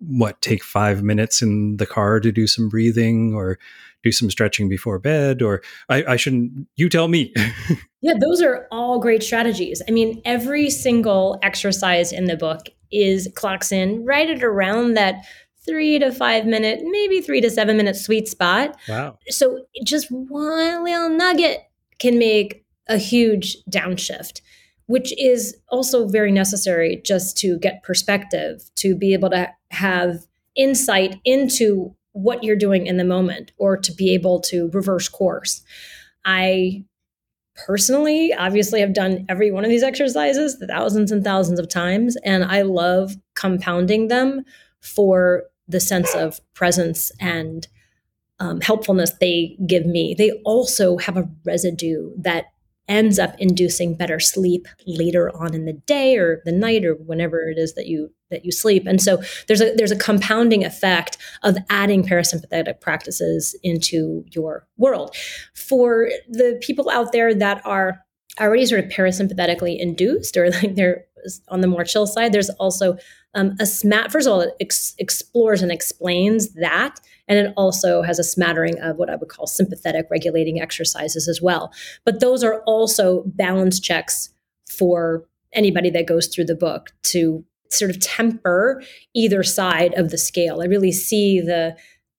[0.00, 3.58] what take five minutes in the car to do some breathing or
[4.02, 7.32] do some stretching before bed or i, I shouldn't you tell me.
[8.04, 9.80] Yeah those are all great strategies.
[9.88, 15.24] I mean every single exercise in the book is clocks in right at around that
[15.66, 18.76] three to five minute, maybe three to seven minute sweet spot.
[18.88, 19.18] Wow.
[19.28, 21.60] So just one little nugget
[21.98, 24.40] can make a huge downshift,
[24.86, 31.18] which is also very necessary just to get perspective, to be able to have insight
[31.24, 35.62] into what you're doing in the moment or to be able to reverse course.
[36.24, 36.84] I
[37.66, 42.44] personally obviously have done every one of these exercises thousands and thousands of times and
[42.44, 44.44] I love compounding them
[44.80, 47.66] for the sense of presence and
[48.40, 52.46] um, helpfulness they give me, they also have a residue that
[52.86, 57.48] ends up inducing better sleep later on in the day or the night or whenever
[57.48, 58.86] it is that you that you sleep.
[58.86, 65.16] And so there's a there's a compounding effect of adding parasympathetic practices into your world.
[65.54, 68.00] For the people out there that are
[68.40, 71.04] already sort of parasympathetically induced or like they're
[71.48, 72.98] on the more chill side there's also
[73.34, 77.00] um, a smat, first of all, it ex- explores and explains that.
[77.26, 81.40] And it also has a smattering of what I would call sympathetic regulating exercises as
[81.40, 81.72] well.
[82.04, 84.30] But those are also balance checks
[84.70, 88.82] for anybody that goes through the book to sort of temper
[89.14, 90.60] either side of the scale.
[90.60, 91.76] I really see the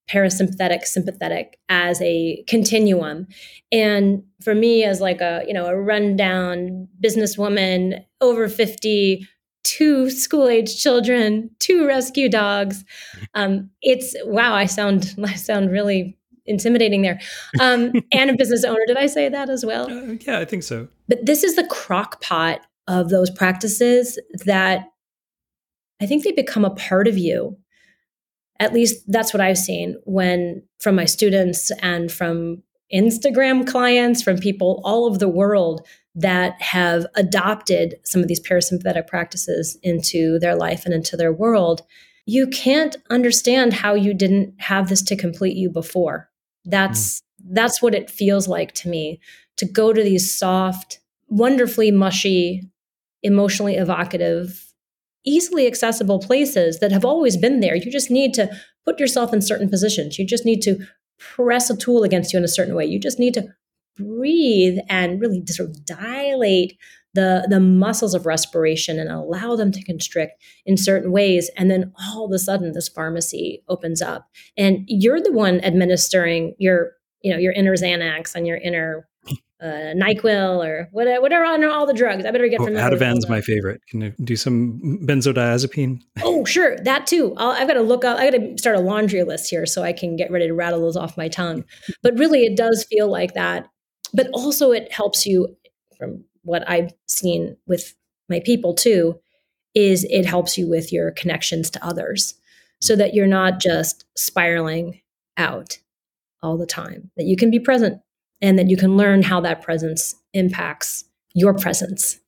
[0.10, 3.28] parasympathetic sympathetic as a continuum
[3.72, 9.28] and for me as like a you know a rundown businesswoman over 50
[9.66, 12.86] two school age children, two rescue dogs.
[13.34, 17.20] Um, it's wow, I sound I sound really intimidating there.
[17.60, 18.86] Um, and a business owner.
[18.88, 19.92] Did I say that as well?
[19.92, 20.88] Uh, yeah, I think so.
[21.10, 24.86] But this is the crock pot of those practices that
[26.02, 27.58] I think they become a part of you.
[28.60, 34.38] At least that's what I've seen when from my students and from Instagram clients, from
[34.38, 40.56] people all over the world that have adopted some of these parasympathetic practices into their
[40.56, 41.82] life and into their world,
[42.26, 46.30] you can't understand how you didn't have this to complete you before.
[46.64, 47.24] That's mm.
[47.52, 49.20] that's what it feels like to me
[49.58, 52.70] to go to these soft, wonderfully mushy,
[53.24, 54.74] emotionally evocative,
[55.26, 57.76] easily accessible places that have always been there.
[57.76, 58.50] You just need to
[58.86, 60.20] put yourself in certain positions.
[60.20, 60.86] You just need to
[61.20, 62.86] press a tool against you in a certain way.
[62.86, 63.48] You just need to
[63.98, 66.78] breathe and really sort of dilate
[67.14, 70.34] the the muscles of respiration and allow them to constrict
[70.66, 75.22] in certain ways and then all of a sudden this pharmacy opens up and you're
[75.22, 79.08] the one administering your you know your inner xanax and your inner
[79.62, 82.26] uh, Nyquil or whatever, whatever on all the drugs.
[82.26, 83.82] I better get oh, from Ativan's my favorite.
[83.90, 86.02] Can you do some benzodiazepine?
[86.24, 87.34] Oh, sure, that too.
[87.38, 88.20] i have got to look up.
[88.20, 90.82] I got to start a laundry list here so I can get ready to rattle
[90.82, 91.64] those off my tongue.
[92.04, 93.68] But really, it does feel like that
[94.16, 95.56] but also it helps you
[95.98, 97.94] from what I've seen with
[98.30, 99.20] my people too
[99.76, 102.36] is it helps you with your connections to others
[102.82, 105.02] so that you're not just spiraling
[105.38, 105.80] out
[106.42, 108.00] all the time that you can be present
[108.42, 112.20] and that you can learn how that presence impacts your presence.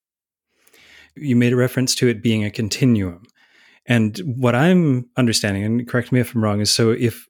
[1.15, 3.23] You made a reference to it being a continuum.
[3.87, 7.27] And what i'm understanding and correct me if i'm wrong is so if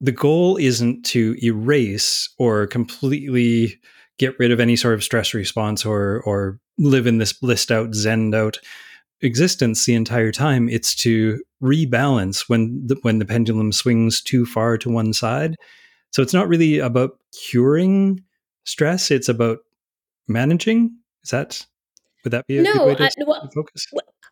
[0.00, 3.78] the goal isn't to erase or completely
[4.18, 7.94] get rid of any sort of stress response or or live in this blissed out
[7.94, 8.58] zen out
[9.20, 14.78] existence the entire time it's to rebalance when the, when the pendulum swings too far
[14.78, 15.56] to one side
[16.10, 18.22] so it's not really about curing
[18.64, 19.58] stress it's about
[20.26, 20.94] managing
[21.24, 21.66] is that
[22.24, 23.86] would that be a no, good way to, I, well, focus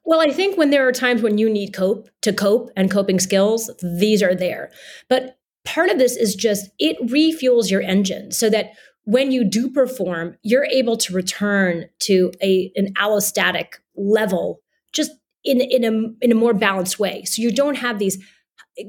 [0.05, 3.21] well i think when there are times when you need cope to cope and coping
[3.21, 4.71] skills these are there
[5.09, 8.73] but part of this is just it refuels your engine so that
[9.07, 14.61] when you do perform, you're able to return to a an allostatic level
[14.93, 15.13] just
[15.45, 17.25] in in a in a more balanced way.
[17.25, 18.19] So you don't have these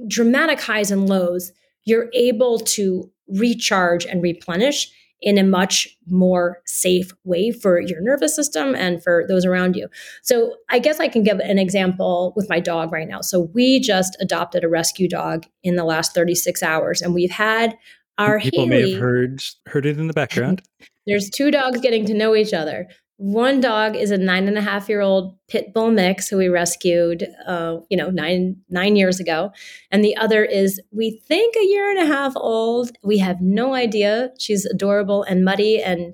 [0.08, 1.52] dramatic highs and lows.
[1.88, 8.36] You're able to recharge and replenish in a much more safe way for your nervous
[8.36, 9.88] system and for those around you.
[10.22, 13.22] So, I guess I can give an example with my dog right now.
[13.22, 17.78] So, we just adopted a rescue dog in the last 36 hours, and we've had
[18.18, 20.62] our people Haley, may have heard heard it in the background.
[21.08, 22.88] there's two dogs getting to know each other.
[23.18, 26.50] One dog is a nine and a half year old pit bull mix who we
[26.50, 29.52] rescued, uh, you know, nine nine years ago,
[29.90, 32.92] and the other is we think a year and a half old.
[33.04, 34.30] We have no idea.
[34.40, 36.14] She's adorable and muddy, and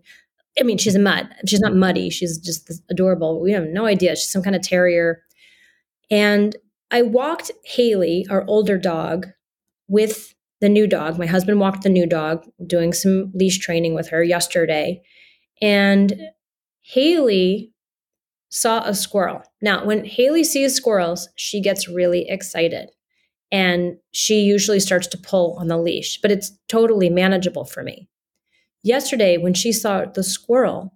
[0.57, 1.27] I mean, she's a mud.
[1.45, 2.09] She's not muddy.
[2.09, 3.41] She's just adorable.
[3.41, 4.15] We have no idea.
[4.15, 5.23] She's some kind of terrier.
[6.09, 6.55] And
[6.89, 9.27] I walked Haley, our older dog,
[9.89, 11.19] with the new dog.
[11.19, 15.01] My husband walked the new dog, doing some leash training with her yesterday,
[15.61, 16.13] and
[16.83, 17.73] Haley
[18.49, 19.41] saw a squirrel.
[19.61, 22.91] Now, when Haley sees squirrels, she gets really excited
[23.51, 28.09] and she usually starts to pull on the leash, but it's totally manageable for me.
[28.83, 30.93] Yesterday, when she saw the squirrel,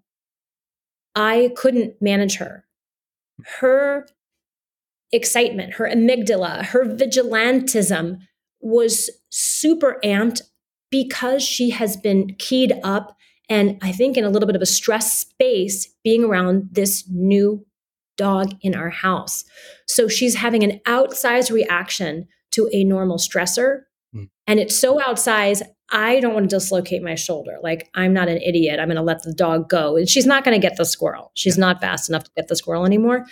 [1.15, 2.65] I couldn't manage her.
[3.59, 4.07] Her
[5.11, 8.19] excitement, her amygdala, her vigilantism
[8.59, 10.41] was super amped
[10.89, 13.15] because she has been keyed up
[13.49, 17.65] and I think in a little bit of a stress space being around this new
[18.17, 19.45] dog in our house.
[19.87, 23.81] So she's having an outsized reaction to a normal stressor.
[24.15, 24.29] Mm.
[24.47, 27.57] And it's so outsized, I don't want to dislocate my shoulder.
[27.61, 28.79] Like, I'm not an idiot.
[28.79, 29.95] I'm going to let the dog go.
[29.95, 31.31] And she's not going to get the squirrel.
[31.35, 31.61] She's yeah.
[31.61, 33.25] not fast enough to get the squirrel anymore.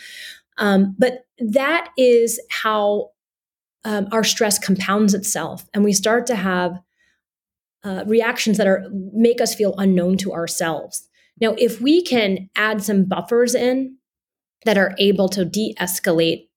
[0.57, 3.09] Um, but that is how
[3.83, 5.65] um, our stress compounds itself.
[5.73, 6.79] And we start to have
[7.85, 8.83] uh, reactions that are
[9.13, 11.07] make us feel unknown to ourselves.
[11.39, 13.97] Now, if we can add some buffers in
[14.65, 16.47] that are able to de-escalate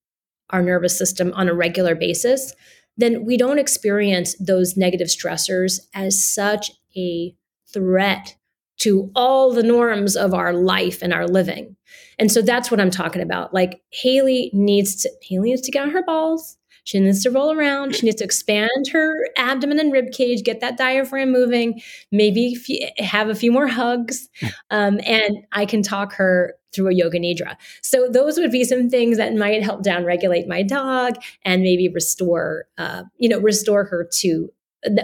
[0.51, 2.55] our nervous system on a regular basis,
[2.97, 7.35] then we don't experience those negative stressors as such a
[7.72, 8.37] threat
[8.79, 11.76] to all the norms of our life and our living.
[12.18, 13.53] And so that's what I'm talking about.
[13.53, 16.57] Like Haley needs to Haley needs to get on her balls.
[16.89, 17.95] She needs to roll around.
[17.95, 22.57] She needs to expand her abdomen and rib cage, get that diaphragm moving, maybe
[22.97, 24.28] have a few more hugs.
[24.70, 27.57] Um, and I can talk her through a yoga nidra.
[27.82, 32.66] So those would be some things that might help downregulate my dog and maybe restore,
[32.76, 34.51] uh, you know, restore her to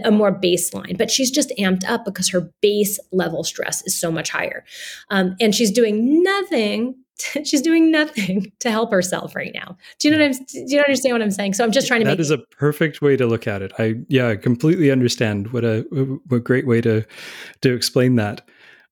[0.05, 4.11] a more baseline, but she's just amped up because her base level stress is so
[4.13, 4.65] much higher.
[5.11, 6.95] Um, and she's doing nothing
[7.45, 9.77] she's doing nothing to help herself right now.
[9.99, 11.55] Do you know what I'm do you understand what I'm saying?
[11.55, 13.63] So I'm just trying to that make That is a perfect way to look at
[13.63, 13.73] it.
[13.79, 15.53] I yeah, I completely understand.
[15.53, 15.83] What a
[16.29, 17.05] what great way to
[17.63, 18.43] to explain that.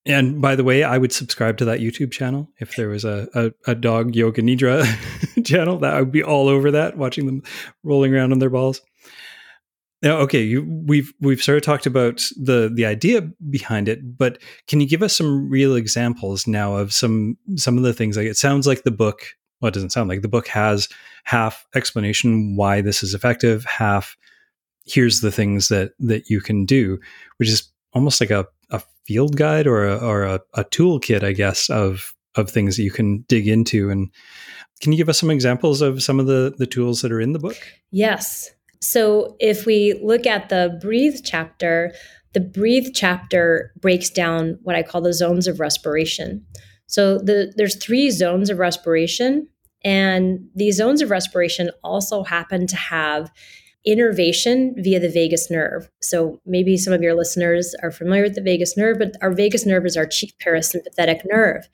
[0.05, 3.29] And by the way, I would subscribe to that YouTube channel if there was a,
[3.35, 4.85] a, a dog yoga nidra
[5.45, 5.79] channel.
[5.79, 7.43] That I would be all over that, watching them
[7.85, 8.81] rolling around on their balls.
[10.03, 14.39] Now, okay, you, we've we've sort of talked about the the idea behind it, but
[14.67, 18.17] can you give us some real examples now of some some of the things?
[18.17, 19.27] Like it sounds like the book.
[19.61, 20.89] Well, it doesn't sound like the book has
[21.25, 24.17] half explanation why this is effective, half
[24.85, 26.99] here's the things that that you can do,
[27.37, 31.33] which is almost like a, a field guide or a, or a, a toolkit, I
[31.33, 33.91] guess, of of things that you can dig into.
[33.91, 34.11] And
[34.81, 37.33] can you give us some examples of some of the the tools that are in
[37.33, 37.57] the book?
[37.91, 38.51] Yes.
[38.83, 41.95] So if we look at the breathe chapter,
[42.33, 46.45] the breathe chapter breaks down what I call the zones of respiration.
[46.89, 49.49] So the, there's three zones of respiration,
[49.85, 53.31] and these zones of respiration also happen to have
[53.85, 55.89] innervation via the vagus nerve.
[56.01, 59.65] So maybe some of your listeners are familiar with the vagus nerve, but our vagus
[59.67, 61.69] nerve is our chief parasympathetic nerve.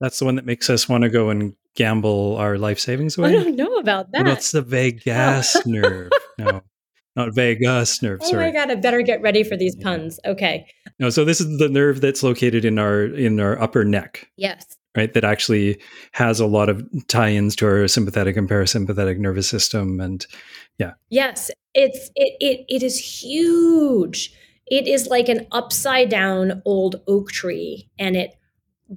[0.00, 3.22] That's the one that makes us want to go and gamble our life savings oh,
[3.22, 3.38] away.
[3.38, 4.24] I don't know about that.
[4.24, 5.62] That's the vagus oh.
[5.66, 6.10] nerve.
[6.38, 6.62] No,
[7.16, 8.20] not vagus nerve.
[8.22, 8.46] Oh sorry.
[8.46, 10.18] my god, I better get ready for these puns.
[10.24, 10.66] Okay.
[10.98, 14.28] No, so this is the nerve that's located in our in our upper neck.
[14.36, 14.64] Yes.
[14.94, 15.80] Right, that actually
[16.12, 20.26] has a lot of tie-ins to our sympathetic and parasympathetic nervous system, and
[20.78, 20.92] yeah.
[21.08, 24.34] Yes, it's it it it is huge.
[24.66, 28.34] It is like an upside down old oak tree, and it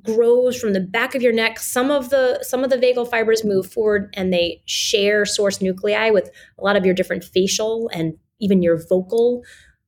[0.04, 1.60] grows from the back of your neck.
[1.60, 6.10] Some of the some of the vagal fibers move forward and they share source nuclei
[6.10, 9.44] with a lot of your different facial and even your vocal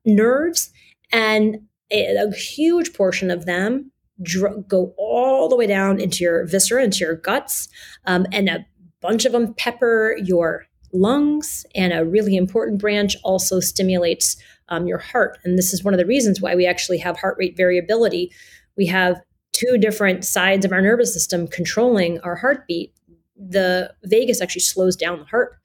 [0.05, 0.71] nerves.
[1.11, 1.57] And
[1.91, 3.91] a, huge portion of them
[4.21, 7.69] dr- go all the way down into your viscera into your guts
[8.05, 8.65] um, and a
[9.01, 11.65] bunch of them pepper your lungs.
[11.75, 14.35] And a really important branch also stimulates
[14.69, 15.37] um, your heart.
[15.43, 18.31] And this is one of the reasons why we actually have heart rate variability.
[18.75, 19.21] We have
[19.57, 22.93] two different sides of our nervous system controlling our heartbeat,
[23.35, 25.57] the vagus actually slows down the heart.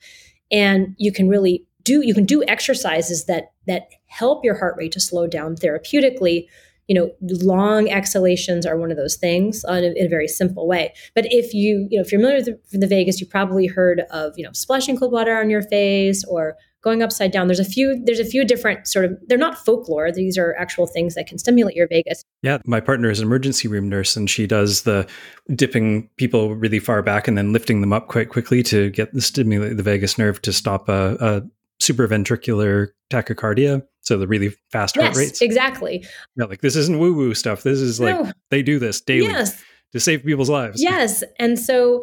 [0.51, 4.93] And you can really do you can do exercises that that help your heart rate
[4.93, 6.47] to slow down therapeutically.
[6.89, 10.67] You know, long exhalations are one of those things in a, in a very simple
[10.67, 10.93] way.
[11.15, 14.01] But if you, you know, if you're familiar with the, the vagus, you probably heard
[14.11, 17.47] of, you know, splashing cold water on your face or going upside down.
[17.47, 20.13] There's a few there's a few different sort of they're not folklore.
[20.13, 22.25] These are actual things that can stimulate your vagus.
[22.43, 25.09] Yeah, my partner is an emergency room nurse and she does the
[25.55, 29.21] dipping people really far back and then lifting them up quite quickly to get the
[29.21, 31.43] stimulate the vagus nerve to stop a, a
[31.81, 33.83] supraventricular tachycardia.
[34.01, 35.41] So the really fast yes, heart rates.
[35.41, 36.05] Exactly.
[36.37, 37.63] Yeah, like this isn't woo woo stuff.
[37.63, 38.33] This is like no.
[38.51, 39.63] they do this daily yes.
[39.93, 40.83] to save people's lives.
[40.83, 41.23] Yes.
[41.39, 42.03] And so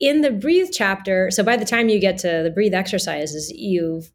[0.00, 4.12] in the breathe chapter, so by the time you get to the breathe exercises, you've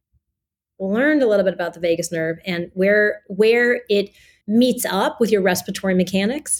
[0.79, 4.09] learned a little bit about the vagus nerve and where where it
[4.47, 6.59] meets up with your respiratory mechanics.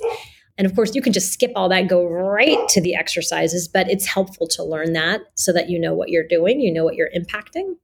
[0.58, 3.90] And of course, you can just skip all that, go right to the exercises, but
[3.90, 6.96] it's helpful to learn that so that you know what you're doing, you know what
[6.96, 7.76] you're impacting.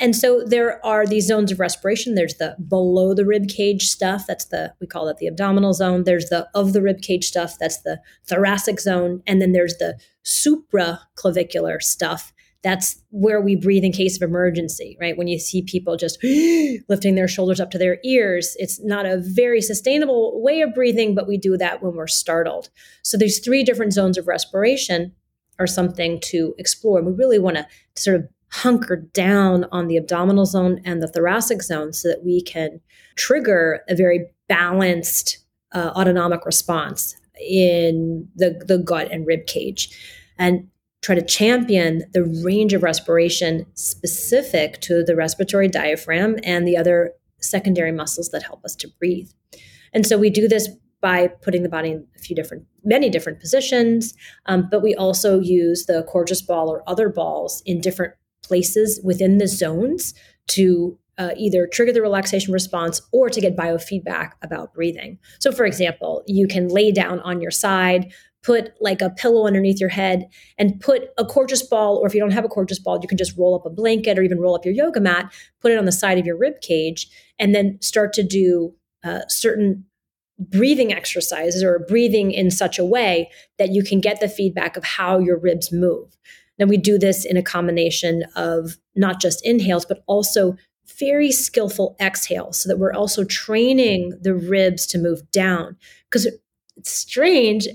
[0.00, 2.14] And so there are these zones of respiration.
[2.14, 4.24] There's the below the rib cage stuff.
[4.26, 6.04] That's the, we call that the abdominal zone.
[6.04, 7.58] There's the of the rib cage stuff.
[7.60, 9.22] That's the thoracic zone.
[9.26, 12.32] And then there's the supraclavicular stuff.
[12.62, 15.16] That's where we breathe in case of emergency, right?
[15.16, 16.18] When you see people just
[16.88, 21.14] lifting their shoulders up to their ears, it's not a very sustainable way of breathing,
[21.14, 22.70] but we do that when we're startled.
[23.02, 25.12] So these three different zones of respiration
[25.58, 27.02] are something to explore.
[27.02, 31.62] We really want to sort of hunker down on the abdominal zone and the thoracic
[31.62, 32.80] zone so that we can
[33.16, 35.38] trigger a very balanced
[35.72, 39.96] uh, autonomic response in the, the gut and rib cage
[40.38, 40.68] and
[41.02, 47.12] try to champion the range of respiration specific to the respiratory diaphragm and the other
[47.40, 49.30] secondary muscles that help us to breathe.
[49.92, 50.68] And so we do this
[51.00, 54.12] by putting the body in a few different, many different positions,
[54.46, 58.12] um, but we also use the Coregeous ball or other balls in different
[58.42, 60.14] places within the zones
[60.48, 65.18] to uh, either trigger the relaxation response or to get biofeedback about breathing.
[65.38, 68.10] So, for example, you can lay down on your side,
[68.42, 70.26] put like a pillow underneath your head,
[70.56, 73.18] and put a Coregeous ball, or if you don't have a Coregeous ball, you can
[73.18, 75.30] just roll up a blanket or even roll up your yoga mat,
[75.60, 77.06] put it on the side of your rib cage,
[77.38, 78.74] and then start to do
[79.04, 79.84] uh, certain
[80.38, 84.84] breathing exercises or breathing in such a way that you can get the feedback of
[84.84, 86.16] how your ribs move.
[86.60, 90.56] And we do this in a combination of not just inhales, but also
[90.98, 95.76] very skillful exhales so that we're also training the ribs to move down.
[96.04, 96.28] Because
[96.76, 97.66] it's strange.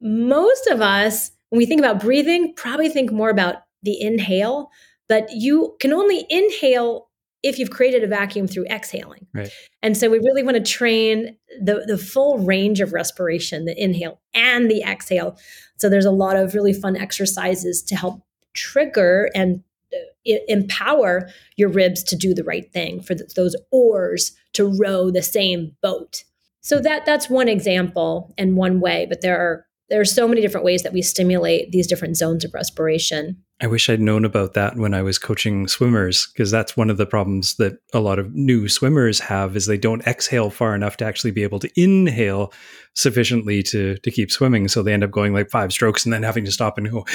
[0.00, 4.70] Most of us, when we think about breathing, probably think more about the inhale,
[5.08, 7.03] but you can only inhale
[7.44, 9.26] if you've created a vacuum through exhaling.
[9.34, 9.50] Right.
[9.82, 14.20] And so we really want to train the, the full range of respiration, the inhale
[14.32, 15.38] and the exhale.
[15.76, 18.22] So there's a lot of really fun exercises to help
[18.54, 24.32] trigger and uh, empower your ribs to do the right thing for the, those oars
[24.54, 26.24] to row the same boat.
[26.62, 30.40] So that that's one example and one way, but there are there are so many
[30.40, 33.44] different ways that we stimulate these different zones of respiration.
[33.60, 36.96] I wish I'd known about that when I was coaching swimmers because that's one of
[36.96, 40.96] the problems that a lot of new swimmers have is they don't exhale far enough
[40.98, 42.52] to actually be able to inhale
[42.94, 46.22] sufficiently to to keep swimming so they end up going like five strokes and then
[46.22, 47.06] having to stop and go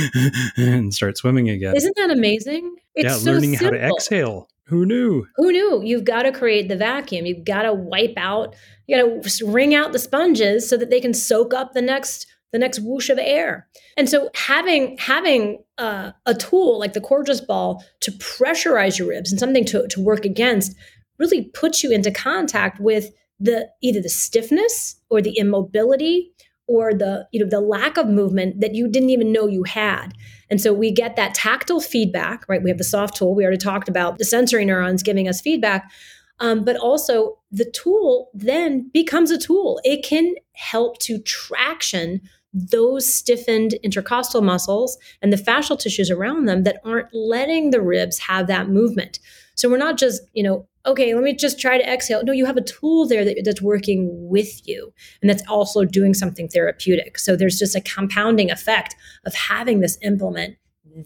[0.56, 1.76] and start swimming again.
[1.76, 2.76] Isn't that amazing?
[2.94, 3.78] It's yeah, so learning simple.
[3.78, 4.48] how to exhale.
[4.64, 5.24] Who knew?
[5.36, 5.80] Who knew?
[5.84, 7.24] You've got to create the vacuum.
[7.24, 8.56] You've got to wipe out
[8.86, 12.26] you got to wring out the sponges so that they can soak up the next
[12.52, 13.68] the next whoosh of air.
[13.96, 19.30] And so having having uh, a tool like the Coregeous ball to pressurize your ribs
[19.30, 20.76] and something to, to work against
[21.18, 26.32] really puts you into contact with the either the stiffness or the immobility
[26.66, 30.14] or the you know the lack of movement that you didn't even know you had
[30.50, 33.58] and so we get that tactile feedback right we have the soft tool we already
[33.58, 35.90] talked about the sensory neurons giving us feedback
[36.38, 39.80] um, but also, the tool then becomes a tool.
[39.84, 42.20] It can help to traction
[42.56, 48.18] those stiffened intercostal muscles and the fascial tissues around them that aren't letting the ribs
[48.18, 49.18] have that movement.
[49.56, 52.24] So we're not just, you know, okay, let me just try to exhale.
[52.24, 56.14] No, you have a tool there that, that's working with you and that's also doing
[56.14, 57.18] something therapeutic.
[57.18, 58.96] So there's just a compounding effect
[59.26, 60.56] of having this implement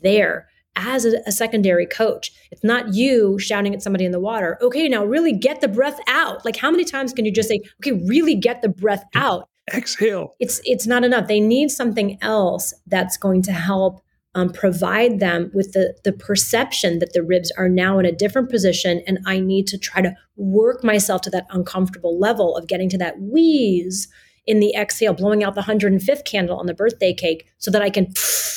[0.03, 0.47] there
[0.77, 2.31] as a, a, secondary coach.
[2.53, 5.99] It's not you shouting at somebody in the water, okay, now really get the breath
[6.07, 6.45] out.
[6.45, 9.49] Like how many times can you just say, okay, really get the breath out?
[9.75, 10.35] Exhale.
[10.41, 11.29] It's it's not enough.
[11.29, 14.03] They need something else that's going to help
[14.35, 18.51] um, provide them with the the perception that the ribs are now in a different
[18.51, 22.89] position, and I need to try to work myself to that uncomfortable level of getting
[22.91, 24.09] to that wheeze
[24.47, 27.91] in the exhale, blowing out the 105th candle on the birthday cake, so that I
[27.91, 28.13] can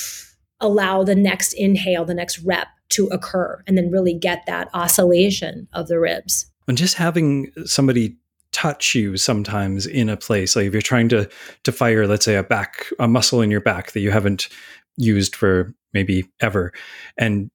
[0.60, 5.68] allow the next inhale, the next rep to occur, and then really get that oscillation
[5.72, 6.46] of the ribs.
[6.66, 8.16] And just having somebody
[8.64, 10.56] touch you sometimes in a place.
[10.56, 11.28] Like if you're trying to
[11.64, 14.48] to fire, let's say a back a muscle in your back that you haven't
[14.96, 16.72] used for maybe ever,
[17.18, 17.50] and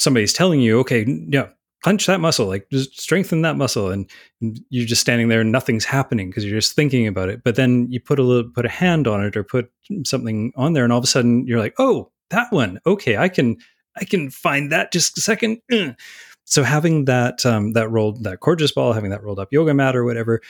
[0.00, 1.48] somebody's telling you, okay, yeah,
[1.84, 4.10] punch that muscle, like just strengthen that muscle, and,
[4.70, 7.44] you're just standing there and nothing's happening because you're just thinking about it.
[7.44, 9.70] But then you put a little, put a hand on it or put
[10.04, 13.28] something on there, and all of a sudden you're like, oh, that one, okay, I
[13.28, 13.56] can
[13.96, 15.58] I can find that just a second.
[16.50, 19.96] So having that um, that rolled that Coregeous ball, having that rolled up yoga mat
[19.96, 20.42] or whatever,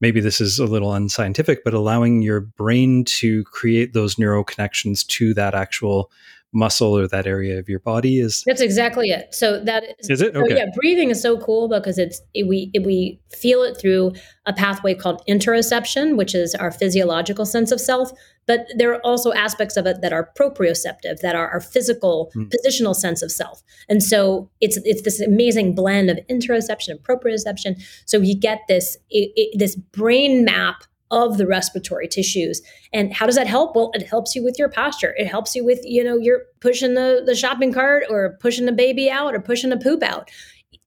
[0.00, 5.02] maybe this is a little unscientific, but allowing your brain to create those neural connections
[5.04, 6.12] to that actual
[6.54, 9.34] muscle or that area of your body is that's exactly it.
[9.34, 10.36] So that is, is it?
[10.36, 10.50] okay.
[10.50, 14.12] so yeah breathing is so cool because it's it, we it, we feel it through
[14.46, 18.12] a pathway called interoception which is our physiological sense of self
[18.46, 22.50] but there are also aspects of it that are proprioceptive that are our physical mm.
[22.50, 27.80] positional sense of self and so it's it's this amazing blend of interoception and proprioception
[28.06, 32.60] so you get this it, this brain map of the respiratory tissues.
[32.92, 33.76] And how does that help?
[33.76, 35.14] Well, it helps you with your posture.
[35.16, 38.72] It helps you with, you know, you're pushing the, the shopping cart or pushing the
[38.72, 40.30] baby out or pushing a poop out.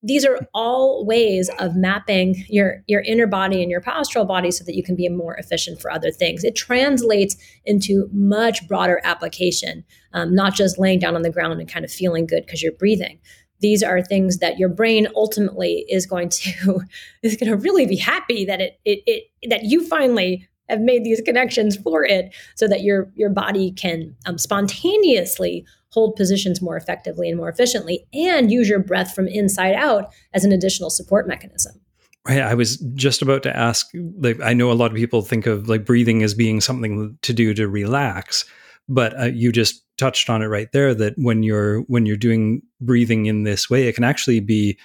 [0.04, 4.64] These are all ways of mapping your, your inner body and your postural body so
[4.64, 6.44] that you can be more efficient for other things.
[6.44, 7.36] It translates
[7.66, 9.84] into much broader application,
[10.14, 12.74] um, not just laying down on the ground and kind of feeling good because you're
[12.74, 13.20] breathing
[13.60, 16.82] these are things that your brain ultimately is going to
[17.24, 21.04] is going to really be happy that it, it it that you finally have made
[21.04, 26.78] these connections for it so that your your body can um, spontaneously hold positions more
[26.78, 31.28] effectively and more efficiently and use your breath from inside out as an additional support
[31.28, 31.80] mechanism
[32.28, 32.42] Right.
[32.42, 33.88] I was just about to ask.
[33.94, 37.32] Like, I know a lot of people think of like breathing as being something to
[37.32, 38.44] do to relax,
[38.90, 42.62] but uh, you just touched on it right there that when you're when you're doing
[42.80, 44.78] breathing in this way it can actually be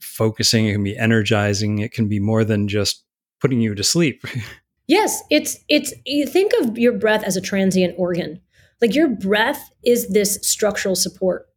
[0.00, 3.04] focusing it can be energizing it can be more than just
[3.40, 4.24] putting you to sleep
[4.86, 8.40] yes it's it's you think of your breath as a transient organ
[8.82, 11.48] like your breath is this structural support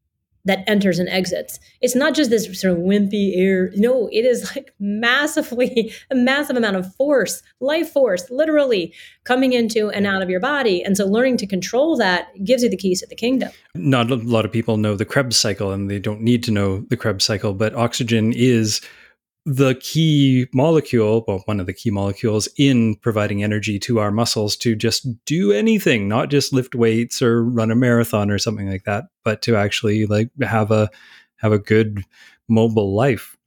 [0.45, 1.59] that enters and exits.
[1.81, 3.71] It's not just this sort of wimpy air.
[3.75, 9.89] No, it is like massively, a massive amount of force, life force, literally coming into
[9.89, 10.83] and out of your body.
[10.83, 13.51] And so learning to control that gives you the keys to the kingdom.
[13.73, 16.85] Not a lot of people know the Krebs cycle and they don't need to know
[16.89, 18.81] the Krebs cycle, but oxygen is
[19.45, 24.57] the key molecule, well, one of the key molecules in providing energy to our muscles
[24.57, 28.85] to just do anything, not just lift weights or run a marathon or something like
[28.85, 30.89] that, but to actually like have a
[31.37, 32.03] have a good
[32.49, 33.37] mobile life.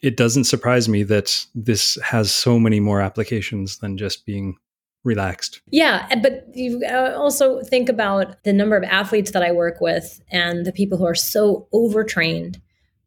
[0.00, 4.56] It doesn't surprise me that this has so many more applications than just being
[5.04, 5.60] relaxed.
[5.70, 10.20] Yeah, but you uh, also think about the number of athletes that I work with
[10.30, 12.60] and the people who are so overtrained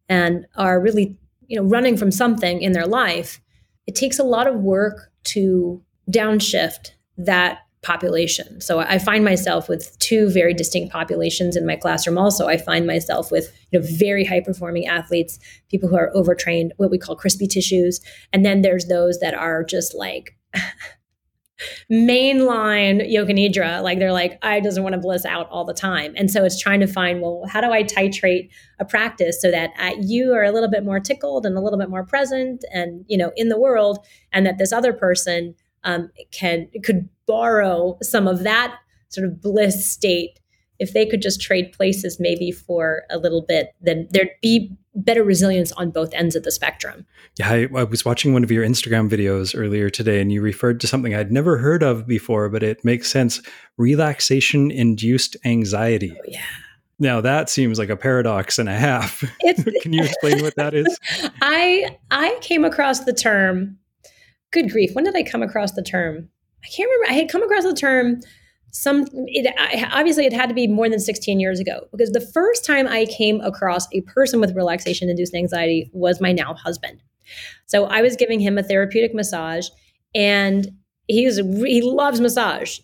[0.08, 1.19] and are really
[1.50, 3.42] you know running from something in their life
[3.88, 8.60] it takes a lot of work to downshift that population.
[8.60, 12.48] So i find myself with two very distinct populations in my classroom also.
[12.48, 15.40] I find myself with you know very high performing athletes
[15.70, 18.02] people who are overtrained what we call crispy tissues.
[18.34, 20.38] And then there's those that are just like
[21.92, 26.14] mainline yoga nidra like they're like i doesn't want to bliss out all the time.
[26.16, 28.50] And so it's trying to find well how do i titrate
[28.80, 31.80] a practice so that uh, you are a little bit more tickled and a little
[31.80, 34.00] bit more present and you know in the world
[34.32, 38.78] and that this other person um, can could borrow some of that
[39.10, 40.40] sort of bliss state
[40.80, 45.24] if they could just trade places maybe for a little bit, then there'd be better
[45.24, 47.06] resilience on both ends of the spectrum.
[47.38, 50.80] Yeah, I, I, was watching one of your Instagram videos earlier today, and you referred
[50.82, 53.42] to something I'd never heard of before, but it makes sense
[53.78, 56.16] relaxation induced anxiety.
[56.18, 56.42] Oh, yeah.
[57.02, 59.24] Now that seems like a paradox and a half.
[59.82, 60.98] Can you explain what that is?
[61.42, 63.78] I I came across the term.
[64.52, 64.94] Good grief!
[64.94, 66.30] When did I come across the term?
[66.64, 67.12] I can't remember.
[67.12, 68.20] I had come across the term
[68.72, 69.54] some it,
[69.92, 73.06] obviously it had to be more than 16 years ago because the first time i
[73.06, 77.02] came across a person with relaxation induced anxiety was my now husband.
[77.66, 79.68] So i was giving him a therapeutic massage
[80.14, 80.68] and
[81.08, 82.80] he's he loves massage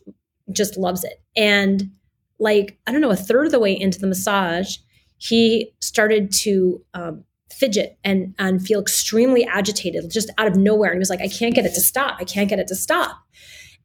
[0.51, 1.21] just loves it.
[1.35, 1.91] And
[2.39, 4.77] like i don't know a third of the way into the massage
[5.17, 10.97] he started to um, fidget and and feel extremely agitated just out of nowhere and
[10.97, 12.17] he was like i can't get it to stop.
[12.19, 13.25] I can't get it to stop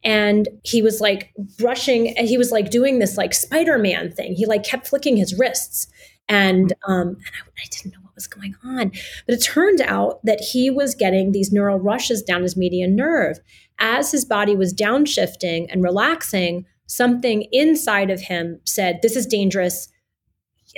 [0.03, 4.33] and he was like brushing and he was like doing this like spider-man thing.
[4.33, 5.87] He like kept flicking his wrists.
[6.27, 8.91] And um and I, I, didn't know what was going on.
[9.25, 13.39] But it turned out that he was getting these neural rushes down his median nerve.
[13.79, 19.87] As his body was downshifting and relaxing something inside of him said this is dangerous.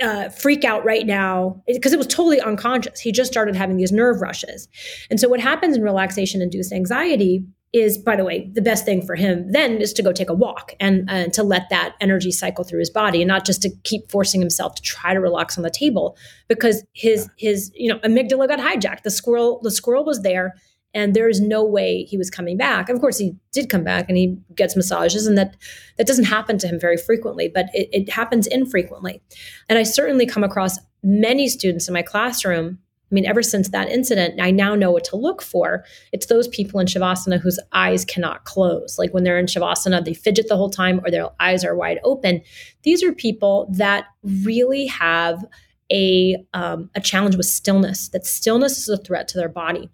[0.01, 1.61] Uh, freak out right now.
[1.67, 2.99] Because it was totally unconscious.
[2.99, 4.67] He just started having these nerve rushes.
[5.11, 9.03] And so, what happens in relaxation induced anxiety is, by the way, the best thing
[9.03, 12.31] for him then is to go take a walk and, uh, to let that energy
[12.31, 15.57] cycle through his body and not just to keep forcing himself to try to relax
[15.57, 16.15] on the table
[16.47, 19.01] because his his you know amygdala got hijacked.
[19.01, 20.53] The squirrel the squirrel was there
[20.93, 22.89] and there is no way he was coming back.
[22.89, 25.55] Of course, he did come back and he gets massages, and that
[25.97, 29.21] that doesn't happen to him very frequently, but it, it happens infrequently.
[29.69, 32.79] And I certainly come across many students in my classroom.
[33.13, 35.85] I mean, ever since that incident, I now know what to look for.
[36.11, 38.97] It's those people in Shavasana whose eyes cannot close.
[38.97, 41.99] Like when they're in Shavasana, they fidget the whole time or their eyes are wide
[42.03, 42.41] open.
[42.81, 45.45] These are people that really have
[45.91, 49.91] a, um, a challenge with stillness, that stillness is a threat to their body.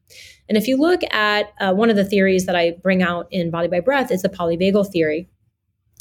[0.48, 3.52] And if you look at uh, one of the theories that I bring out in
[3.52, 5.28] Body by Breath is the polyvagal theory,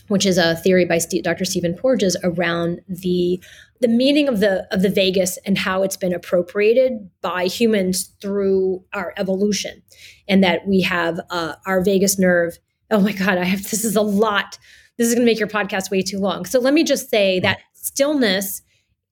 [0.09, 1.45] which is a theory by Dr.
[1.45, 3.43] Stephen Porges around the
[3.81, 8.85] the meaning of the of the vagus and how it's been appropriated by humans through
[8.93, 9.83] our evolution,
[10.29, 12.59] and that we have uh, our vagus nerve.
[12.91, 14.59] Oh my God, I have this is a lot.
[14.97, 16.45] This is going to make your podcast way too long.
[16.45, 18.63] So let me just say that stillness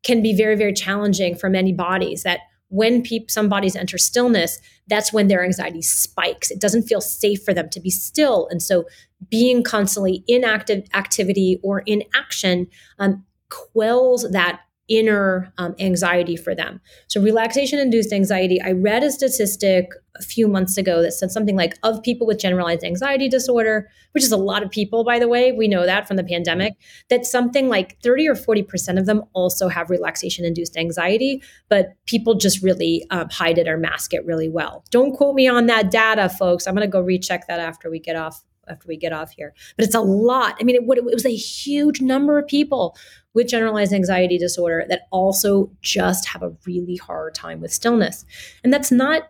[0.02, 2.22] can be very very challenging for many bodies.
[2.24, 6.50] That when people some bodies enter stillness that's when their anxiety spikes.
[6.50, 8.48] It doesn't feel safe for them to be still.
[8.50, 8.84] And so
[9.30, 16.54] being constantly in active activity or in action um, quells that inner um, anxiety for
[16.54, 16.80] them.
[17.08, 18.60] So, relaxation induced anxiety.
[18.62, 22.38] I read a statistic a few months ago that said something like of people with
[22.38, 26.06] generalized anxiety disorder, which is a lot of people, by the way, we know that
[26.08, 26.74] from the pandemic,
[27.10, 32.34] that something like 30 or 40% of them also have relaxation induced anxiety, but people
[32.34, 34.84] just really um, hide it or mask it really well.
[34.90, 36.66] Don't quote me on that data, folks.
[36.66, 39.54] I'm going to go recheck that after we get off after we get off here.
[39.76, 40.56] But it's a lot.
[40.60, 42.96] I mean, it, it was a huge number of people
[43.36, 48.24] with generalized anxiety disorder that also just have a really hard time with stillness.
[48.64, 49.24] And that's not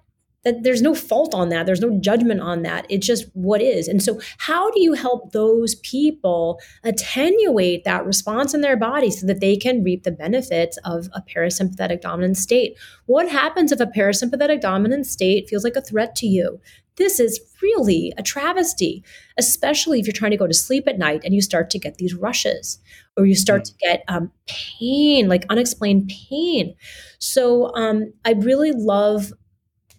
[0.44, 1.66] that there's no fault on that.
[1.66, 2.86] There's no judgment on that.
[2.88, 3.88] It's just what is.
[3.88, 9.26] And so how do you help those people attenuate that response in their body so
[9.26, 12.78] that they can reap the benefits of a parasympathetic dominant state?
[13.06, 16.60] What happens if a parasympathetic dominant state feels like a threat to you
[16.96, 19.04] this is really a travesty,
[19.38, 21.96] especially if you're trying to go to sleep at night and you start to get
[21.96, 22.78] these rushes
[23.16, 23.64] or you start mm.
[23.66, 26.74] to get um, pain, like unexplained pain.
[27.18, 29.32] So um, I really love,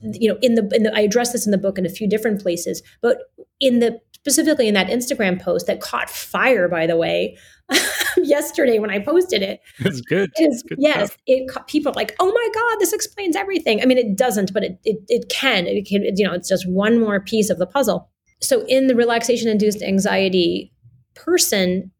[0.01, 2.07] you know, in the, in the, I address this in the book in a few
[2.07, 3.17] different places, but
[3.59, 7.37] in the specifically in that Instagram post that caught fire, by the way,
[8.17, 9.61] yesterday when I posted it.
[9.79, 10.31] It's good.
[10.35, 11.17] It's, good yes, stuff.
[11.27, 13.81] it people like, oh my god, this explains everything.
[13.81, 15.65] I mean, it doesn't, but it it, it can.
[15.65, 16.03] It can.
[16.15, 18.09] You know, it's just one more piece of the puzzle.
[18.41, 20.73] So, in the relaxation induced anxiety
[21.15, 21.91] person,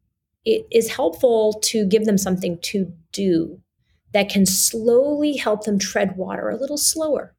[0.44, 3.58] it is helpful to give them something to do
[4.12, 7.34] that can slowly help them tread water a little slower.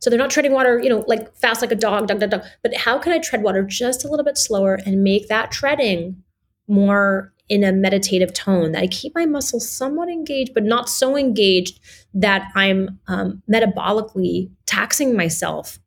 [0.00, 2.42] So they're not treading water, you know, like fast like a dog, dog, dog, dog.
[2.62, 6.22] But how can I tread water just a little bit slower and make that treading
[6.68, 11.16] more in a meditative tone that I keep my muscles somewhat engaged, but not so
[11.16, 11.80] engaged
[12.14, 15.78] that I'm um, metabolically taxing myself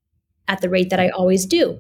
[0.47, 1.79] at the rate that I always do.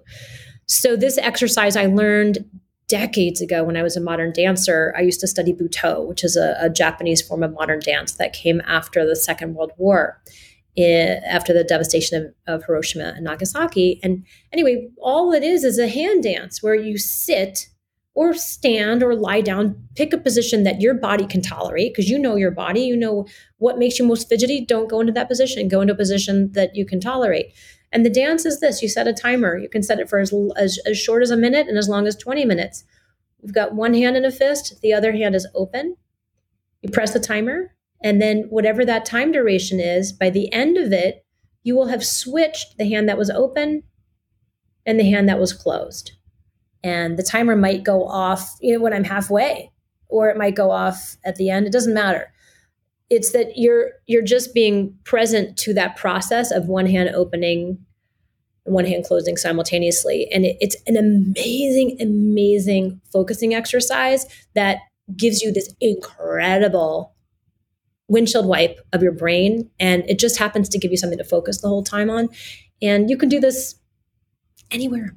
[0.67, 2.45] So, this exercise I learned
[2.87, 4.93] decades ago when I was a modern dancer.
[4.97, 8.33] I used to study Butoh, which is a, a Japanese form of modern dance that
[8.33, 10.21] came after the Second World War.
[10.77, 13.99] Eh, after the devastation of, of Hiroshima and Nagasaki.
[14.01, 17.67] And anyway, all it is is a hand dance where you sit
[18.13, 22.19] or stand or lie down, pick a position that your body can tolerate because you
[22.19, 23.25] know your body, you know
[23.57, 24.63] what makes you most fidgety.
[24.63, 27.51] Don't go into that position, go into a position that you can tolerate.
[27.91, 29.57] And the dance is this you set a timer.
[29.57, 32.07] You can set it for as, as, as short as a minute and as long
[32.07, 32.83] as 20 minutes.
[33.41, 35.97] You've got one hand in a fist, the other hand is open.
[36.81, 40.93] You press the timer, and then whatever that time duration is, by the end of
[40.93, 41.25] it,
[41.63, 43.83] you will have switched the hand that was open
[44.85, 46.13] and the hand that was closed.
[46.83, 49.71] And the timer might go off you know when i'm halfway
[50.07, 51.67] or it might go off at the end.
[51.67, 52.33] It doesn't matter.
[53.09, 57.77] It's that you're you're just being present to that process of one hand opening
[58.65, 60.27] and one hand closing simultaneously.
[60.31, 64.79] And it, it's an amazing amazing focusing exercise that
[65.15, 67.15] gives you this incredible
[68.09, 71.61] windshield wipe of your brain and it just happens to give you something to focus
[71.61, 72.27] the whole time on
[72.81, 73.75] and you can do this
[74.71, 75.15] anywhere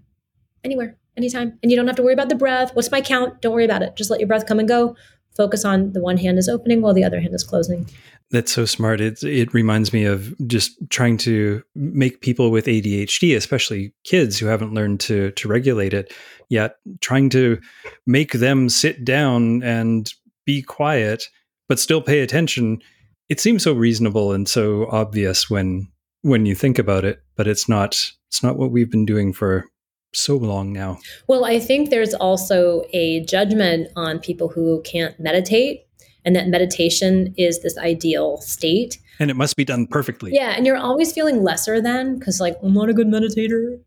[0.65, 1.59] anywhere anytime.
[1.63, 2.75] And you don't have to worry about the breath.
[2.75, 3.41] What's my count?
[3.41, 3.97] Don't worry about it.
[3.97, 4.97] Just let your breath come and go.
[5.37, 7.89] Focus on the one hand is opening while the other hand is closing.
[8.31, 9.01] That's so smart.
[9.01, 14.47] It it reminds me of just trying to make people with ADHD, especially kids who
[14.47, 16.13] haven't learned to to regulate it
[16.49, 17.61] yet, trying to
[18.07, 20.13] make them sit down and
[20.45, 21.29] be quiet
[21.73, 22.83] but still pay attention.
[23.31, 25.89] It seems so reasonable and so obvious when
[26.21, 27.95] when you think about it, but it's not
[28.29, 29.65] it's not what we've been doing for
[30.13, 30.99] so long now.
[31.29, 35.87] Well, I think there's also a judgment on people who can't meditate
[36.27, 38.99] and that meditation is this ideal state.
[39.19, 40.33] And it must be done perfectly.
[40.35, 43.81] Yeah, and you're always feeling lesser than because like I'm not a good meditator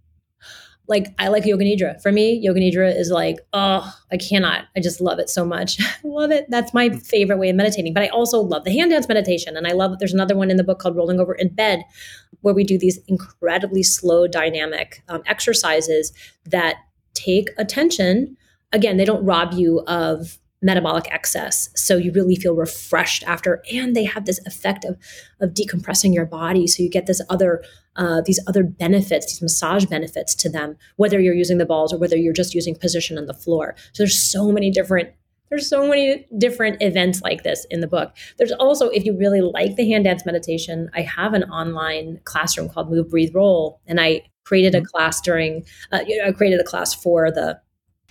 [0.87, 2.01] like I like yoga nidra.
[2.01, 4.65] For me, yoga nidra is like, oh, I cannot.
[4.75, 5.79] I just love it so much.
[6.03, 6.45] Love it.
[6.49, 7.05] That's my mm.
[7.05, 7.93] favorite way of meditating.
[7.93, 9.57] But I also love the hand dance meditation.
[9.57, 11.83] And I love that there's another one in the book called Rolling Over in Bed,
[12.41, 16.13] where we do these incredibly slow dynamic um, exercises
[16.45, 16.75] that
[17.13, 18.37] take attention.
[18.71, 21.69] Again, they don't rob you of metabolic excess.
[21.75, 24.97] So you really feel refreshed after, and they have this effect of,
[25.39, 26.67] of decompressing your body.
[26.67, 27.63] So you get this other
[27.97, 31.97] uh, these other benefits, these massage benefits to them, whether you're using the balls or
[31.97, 33.73] whether you're just using position on the floor.
[33.93, 35.11] So there's so many different
[35.49, 38.15] there's so many different events like this in the book.
[38.37, 42.67] There's also, if you really like the hand dance meditation, I have an online classroom
[42.67, 44.85] called Move, Breathe, Roll, and I created a mm-hmm.
[44.87, 45.65] class during.
[45.91, 47.59] Uh, I created a class for the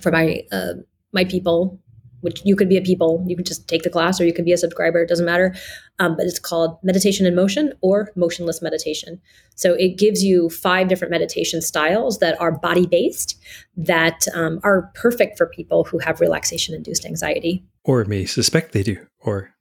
[0.01, 0.75] for my uh,
[1.13, 1.81] my people
[2.25, 4.45] which you could be a people, you could just take the class or you could
[4.45, 5.55] be a subscriber, it doesn't matter.
[5.99, 9.21] Um, but it's called Meditation in Motion or Motionless Meditation.
[9.55, 13.39] So it gives you five different meditation styles that are body based,
[13.77, 17.63] that um, are perfect for people who have relaxation induced anxiety.
[17.85, 19.55] Or may suspect they do, or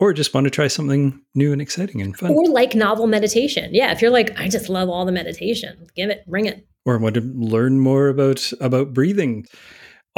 [0.00, 2.30] or just want to try something new and exciting and fun.
[2.30, 3.70] Or like novel meditation.
[3.72, 6.66] Yeah, if you're like, I just love all the meditation, give it, bring it.
[6.84, 9.46] Or want to learn more about about breathing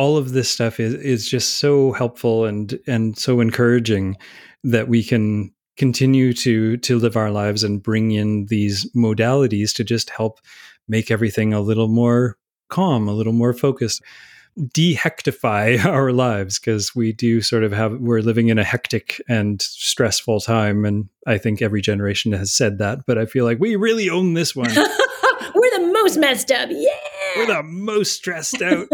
[0.01, 4.17] all of this stuff is is just so helpful and and so encouraging
[4.65, 9.85] that we can continue to to live our lives and bring in these modalities to
[9.85, 10.41] just help
[10.89, 12.39] make everything a little more
[12.71, 14.03] calm, a little more focused,
[14.59, 19.61] dehectify our lives because we do sort of have we're living in a hectic and
[19.61, 23.77] stressful time and I think every generation has said that, but I feel like we
[23.77, 24.71] really own this one.
[24.75, 26.71] we're the most messed up.
[26.73, 27.10] Yeah.
[27.37, 28.87] We're the most stressed out.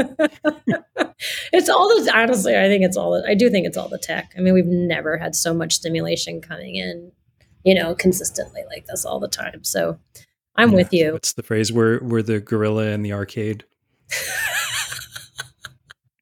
[1.53, 3.99] it's all the honestly, I think it's all The, I do think it's all the
[3.99, 4.33] tech.
[4.37, 7.13] I mean, we've never had so much stimulation coming in,
[7.65, 9.65] you know, consistently like this all the time.
[9.65, 9.99] So
[10.57, 11.13] I'm yeah, with you.
[11.13, 11.73] What's the phrase?
[11.73, 13.65] We're we're the gorilla in the arcade.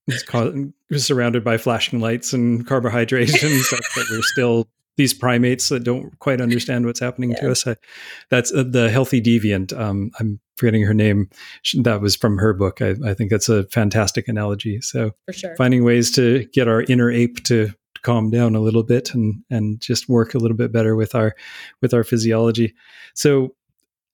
[0.06, 5.68] it's called, surrounded by flashing lights and carbohydrates and stuff, but we're still these primates
[5.68, 7.40] that don't quite understand what's happening yeah.
[7.40, 7.66] to us.
[7.66, 7.76] I,
[8.30, 9.76] that's uh, the healthy deviant.
[9.78, 11.28] Um, I'm forgetting her name.
[11.74, 12.80] That was from her book.
[12.80, 14.80] I, I think that's a fantastic analogy.
[14.80, 15.56] So sure.
[15.56, 17.72] finding ways to get our inner ape to
[18.02, 21.34] calm down a little bit and and just work a little bit better with our
[21.80, 22.74] with our physiology.
[23.14, 23.54] So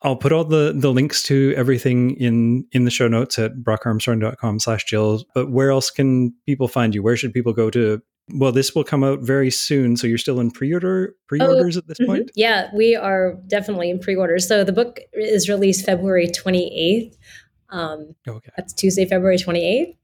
[0.03, 4.61] I'll put all the the links to everything in in the show notes at brockarmstrong.com
[4.61, 5.25] slash Jill.
[5.35, 7.03] But where else can people find you?
[7.03, 8.01] Where should people go to
[8.35, 11.87] well, this will come out very soon, so you're still in pre-order pre-orders oh, at
[11.87, 12.11] this mm-hmm.
[12.11, 12.31] point.
[12.35, 14.47] Yeah, we are definitely in pre-orders.
[14.47, 17.17] So the book is released February 28th.
[17.71, 19.97] Um, okay, that's Tuesday, February 28th.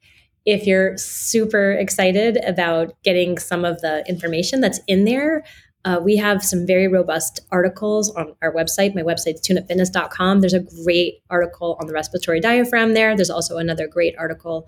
[0.44, 5.44] If you're super excited about getting some of the information that's in there,
[5.84, 8.94] uh, we have some very robust articles on our website.
[8.94, 10.40] My website is tuneupfitness.com.
[10.40, 13.14] There's a great article on the respiratory diaphragm there.
[13.14, 14.66] There's also another great article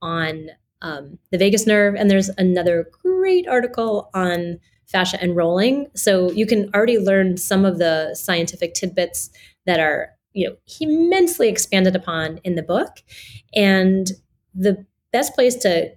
[0.00, 0.50] on
[0.82, 1.94] um, the vagus nerve.
[1.94, 5.86] And there's another great article on fascia and rolling.
[5.94, 9.30] So you can already learn some of the scientific tidbits
[9.66, 12.98] that are, you know, immensely expanded upon in the book.
[13.54, 14.10] And
[14.54, 15.92] the best place to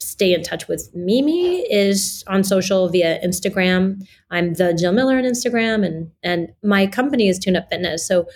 [0.00, 4.04] stay in touch with Mimi is on social via Instagram.
[4.30, 8.06] I'm the Jill Miller on Instagram and and my company is Tune Up Fitness.
[8.06, 8.26] So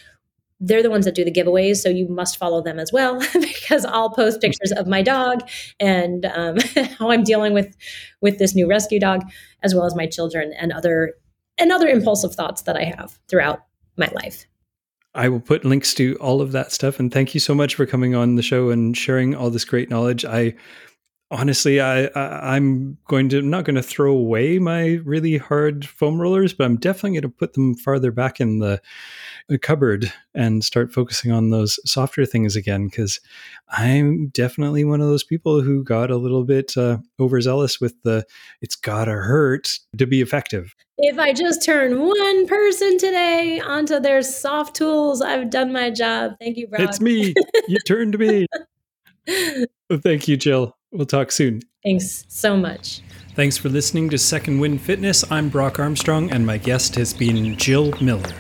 [0.61, 3.85] they're the ones that do the giveaways so you must follow them as well because
[3.87, 5.41] i'll post pictures of my dog
[5.81, 6.57] and um,
[6.99, 7.77] how i'm dealing with
[8.21, 9.23] with this new rescue dog
[9.63, 11.15] as well as my children and other
[11.59, 13.61] and other impulsive thoughts that i have throughout
[13.97, 14.47] my life
[15.15, 17.01] I will put links to all of that stuff.
[17.01, 19.89] And thank you so much for coming on the show and sharing all this great
[19.89, 20.27] knowledge.
[20.27, 20.55] I
[21.31, 25.87] honestly, I, I am going to I'm not going to throw away my really hard
[25.87, 28.81] foam rollers, but I'm definitely going to put them farther back in the
[29.61, 33.21] cupboard and start focusing on those softer things again because
[33.69, 38.25] I'm definitely one of those people who got a little bit uh, overzealous with the
[38.61, 40.75] it's gotta hurt to be effective.
[40.99, 46.33] If I just turn one person today onto their soft tools, I've done my job.
[46.41, 46.81] Thank you, Brock.
[46.83, 47.35] It's me.
[47.69, 48.47] You turned me.
[50.03, 50.77] thank you, Jill.
[50.97, 51.61] We'll talk soon.
[51.85, 53.03] Thanks so much.
[53.35, 55.31] Thanks for listening to Second Wind Fitness.
[55.31, 58.33] I'm Brock Armstrong, and my guest has been Jill Miller.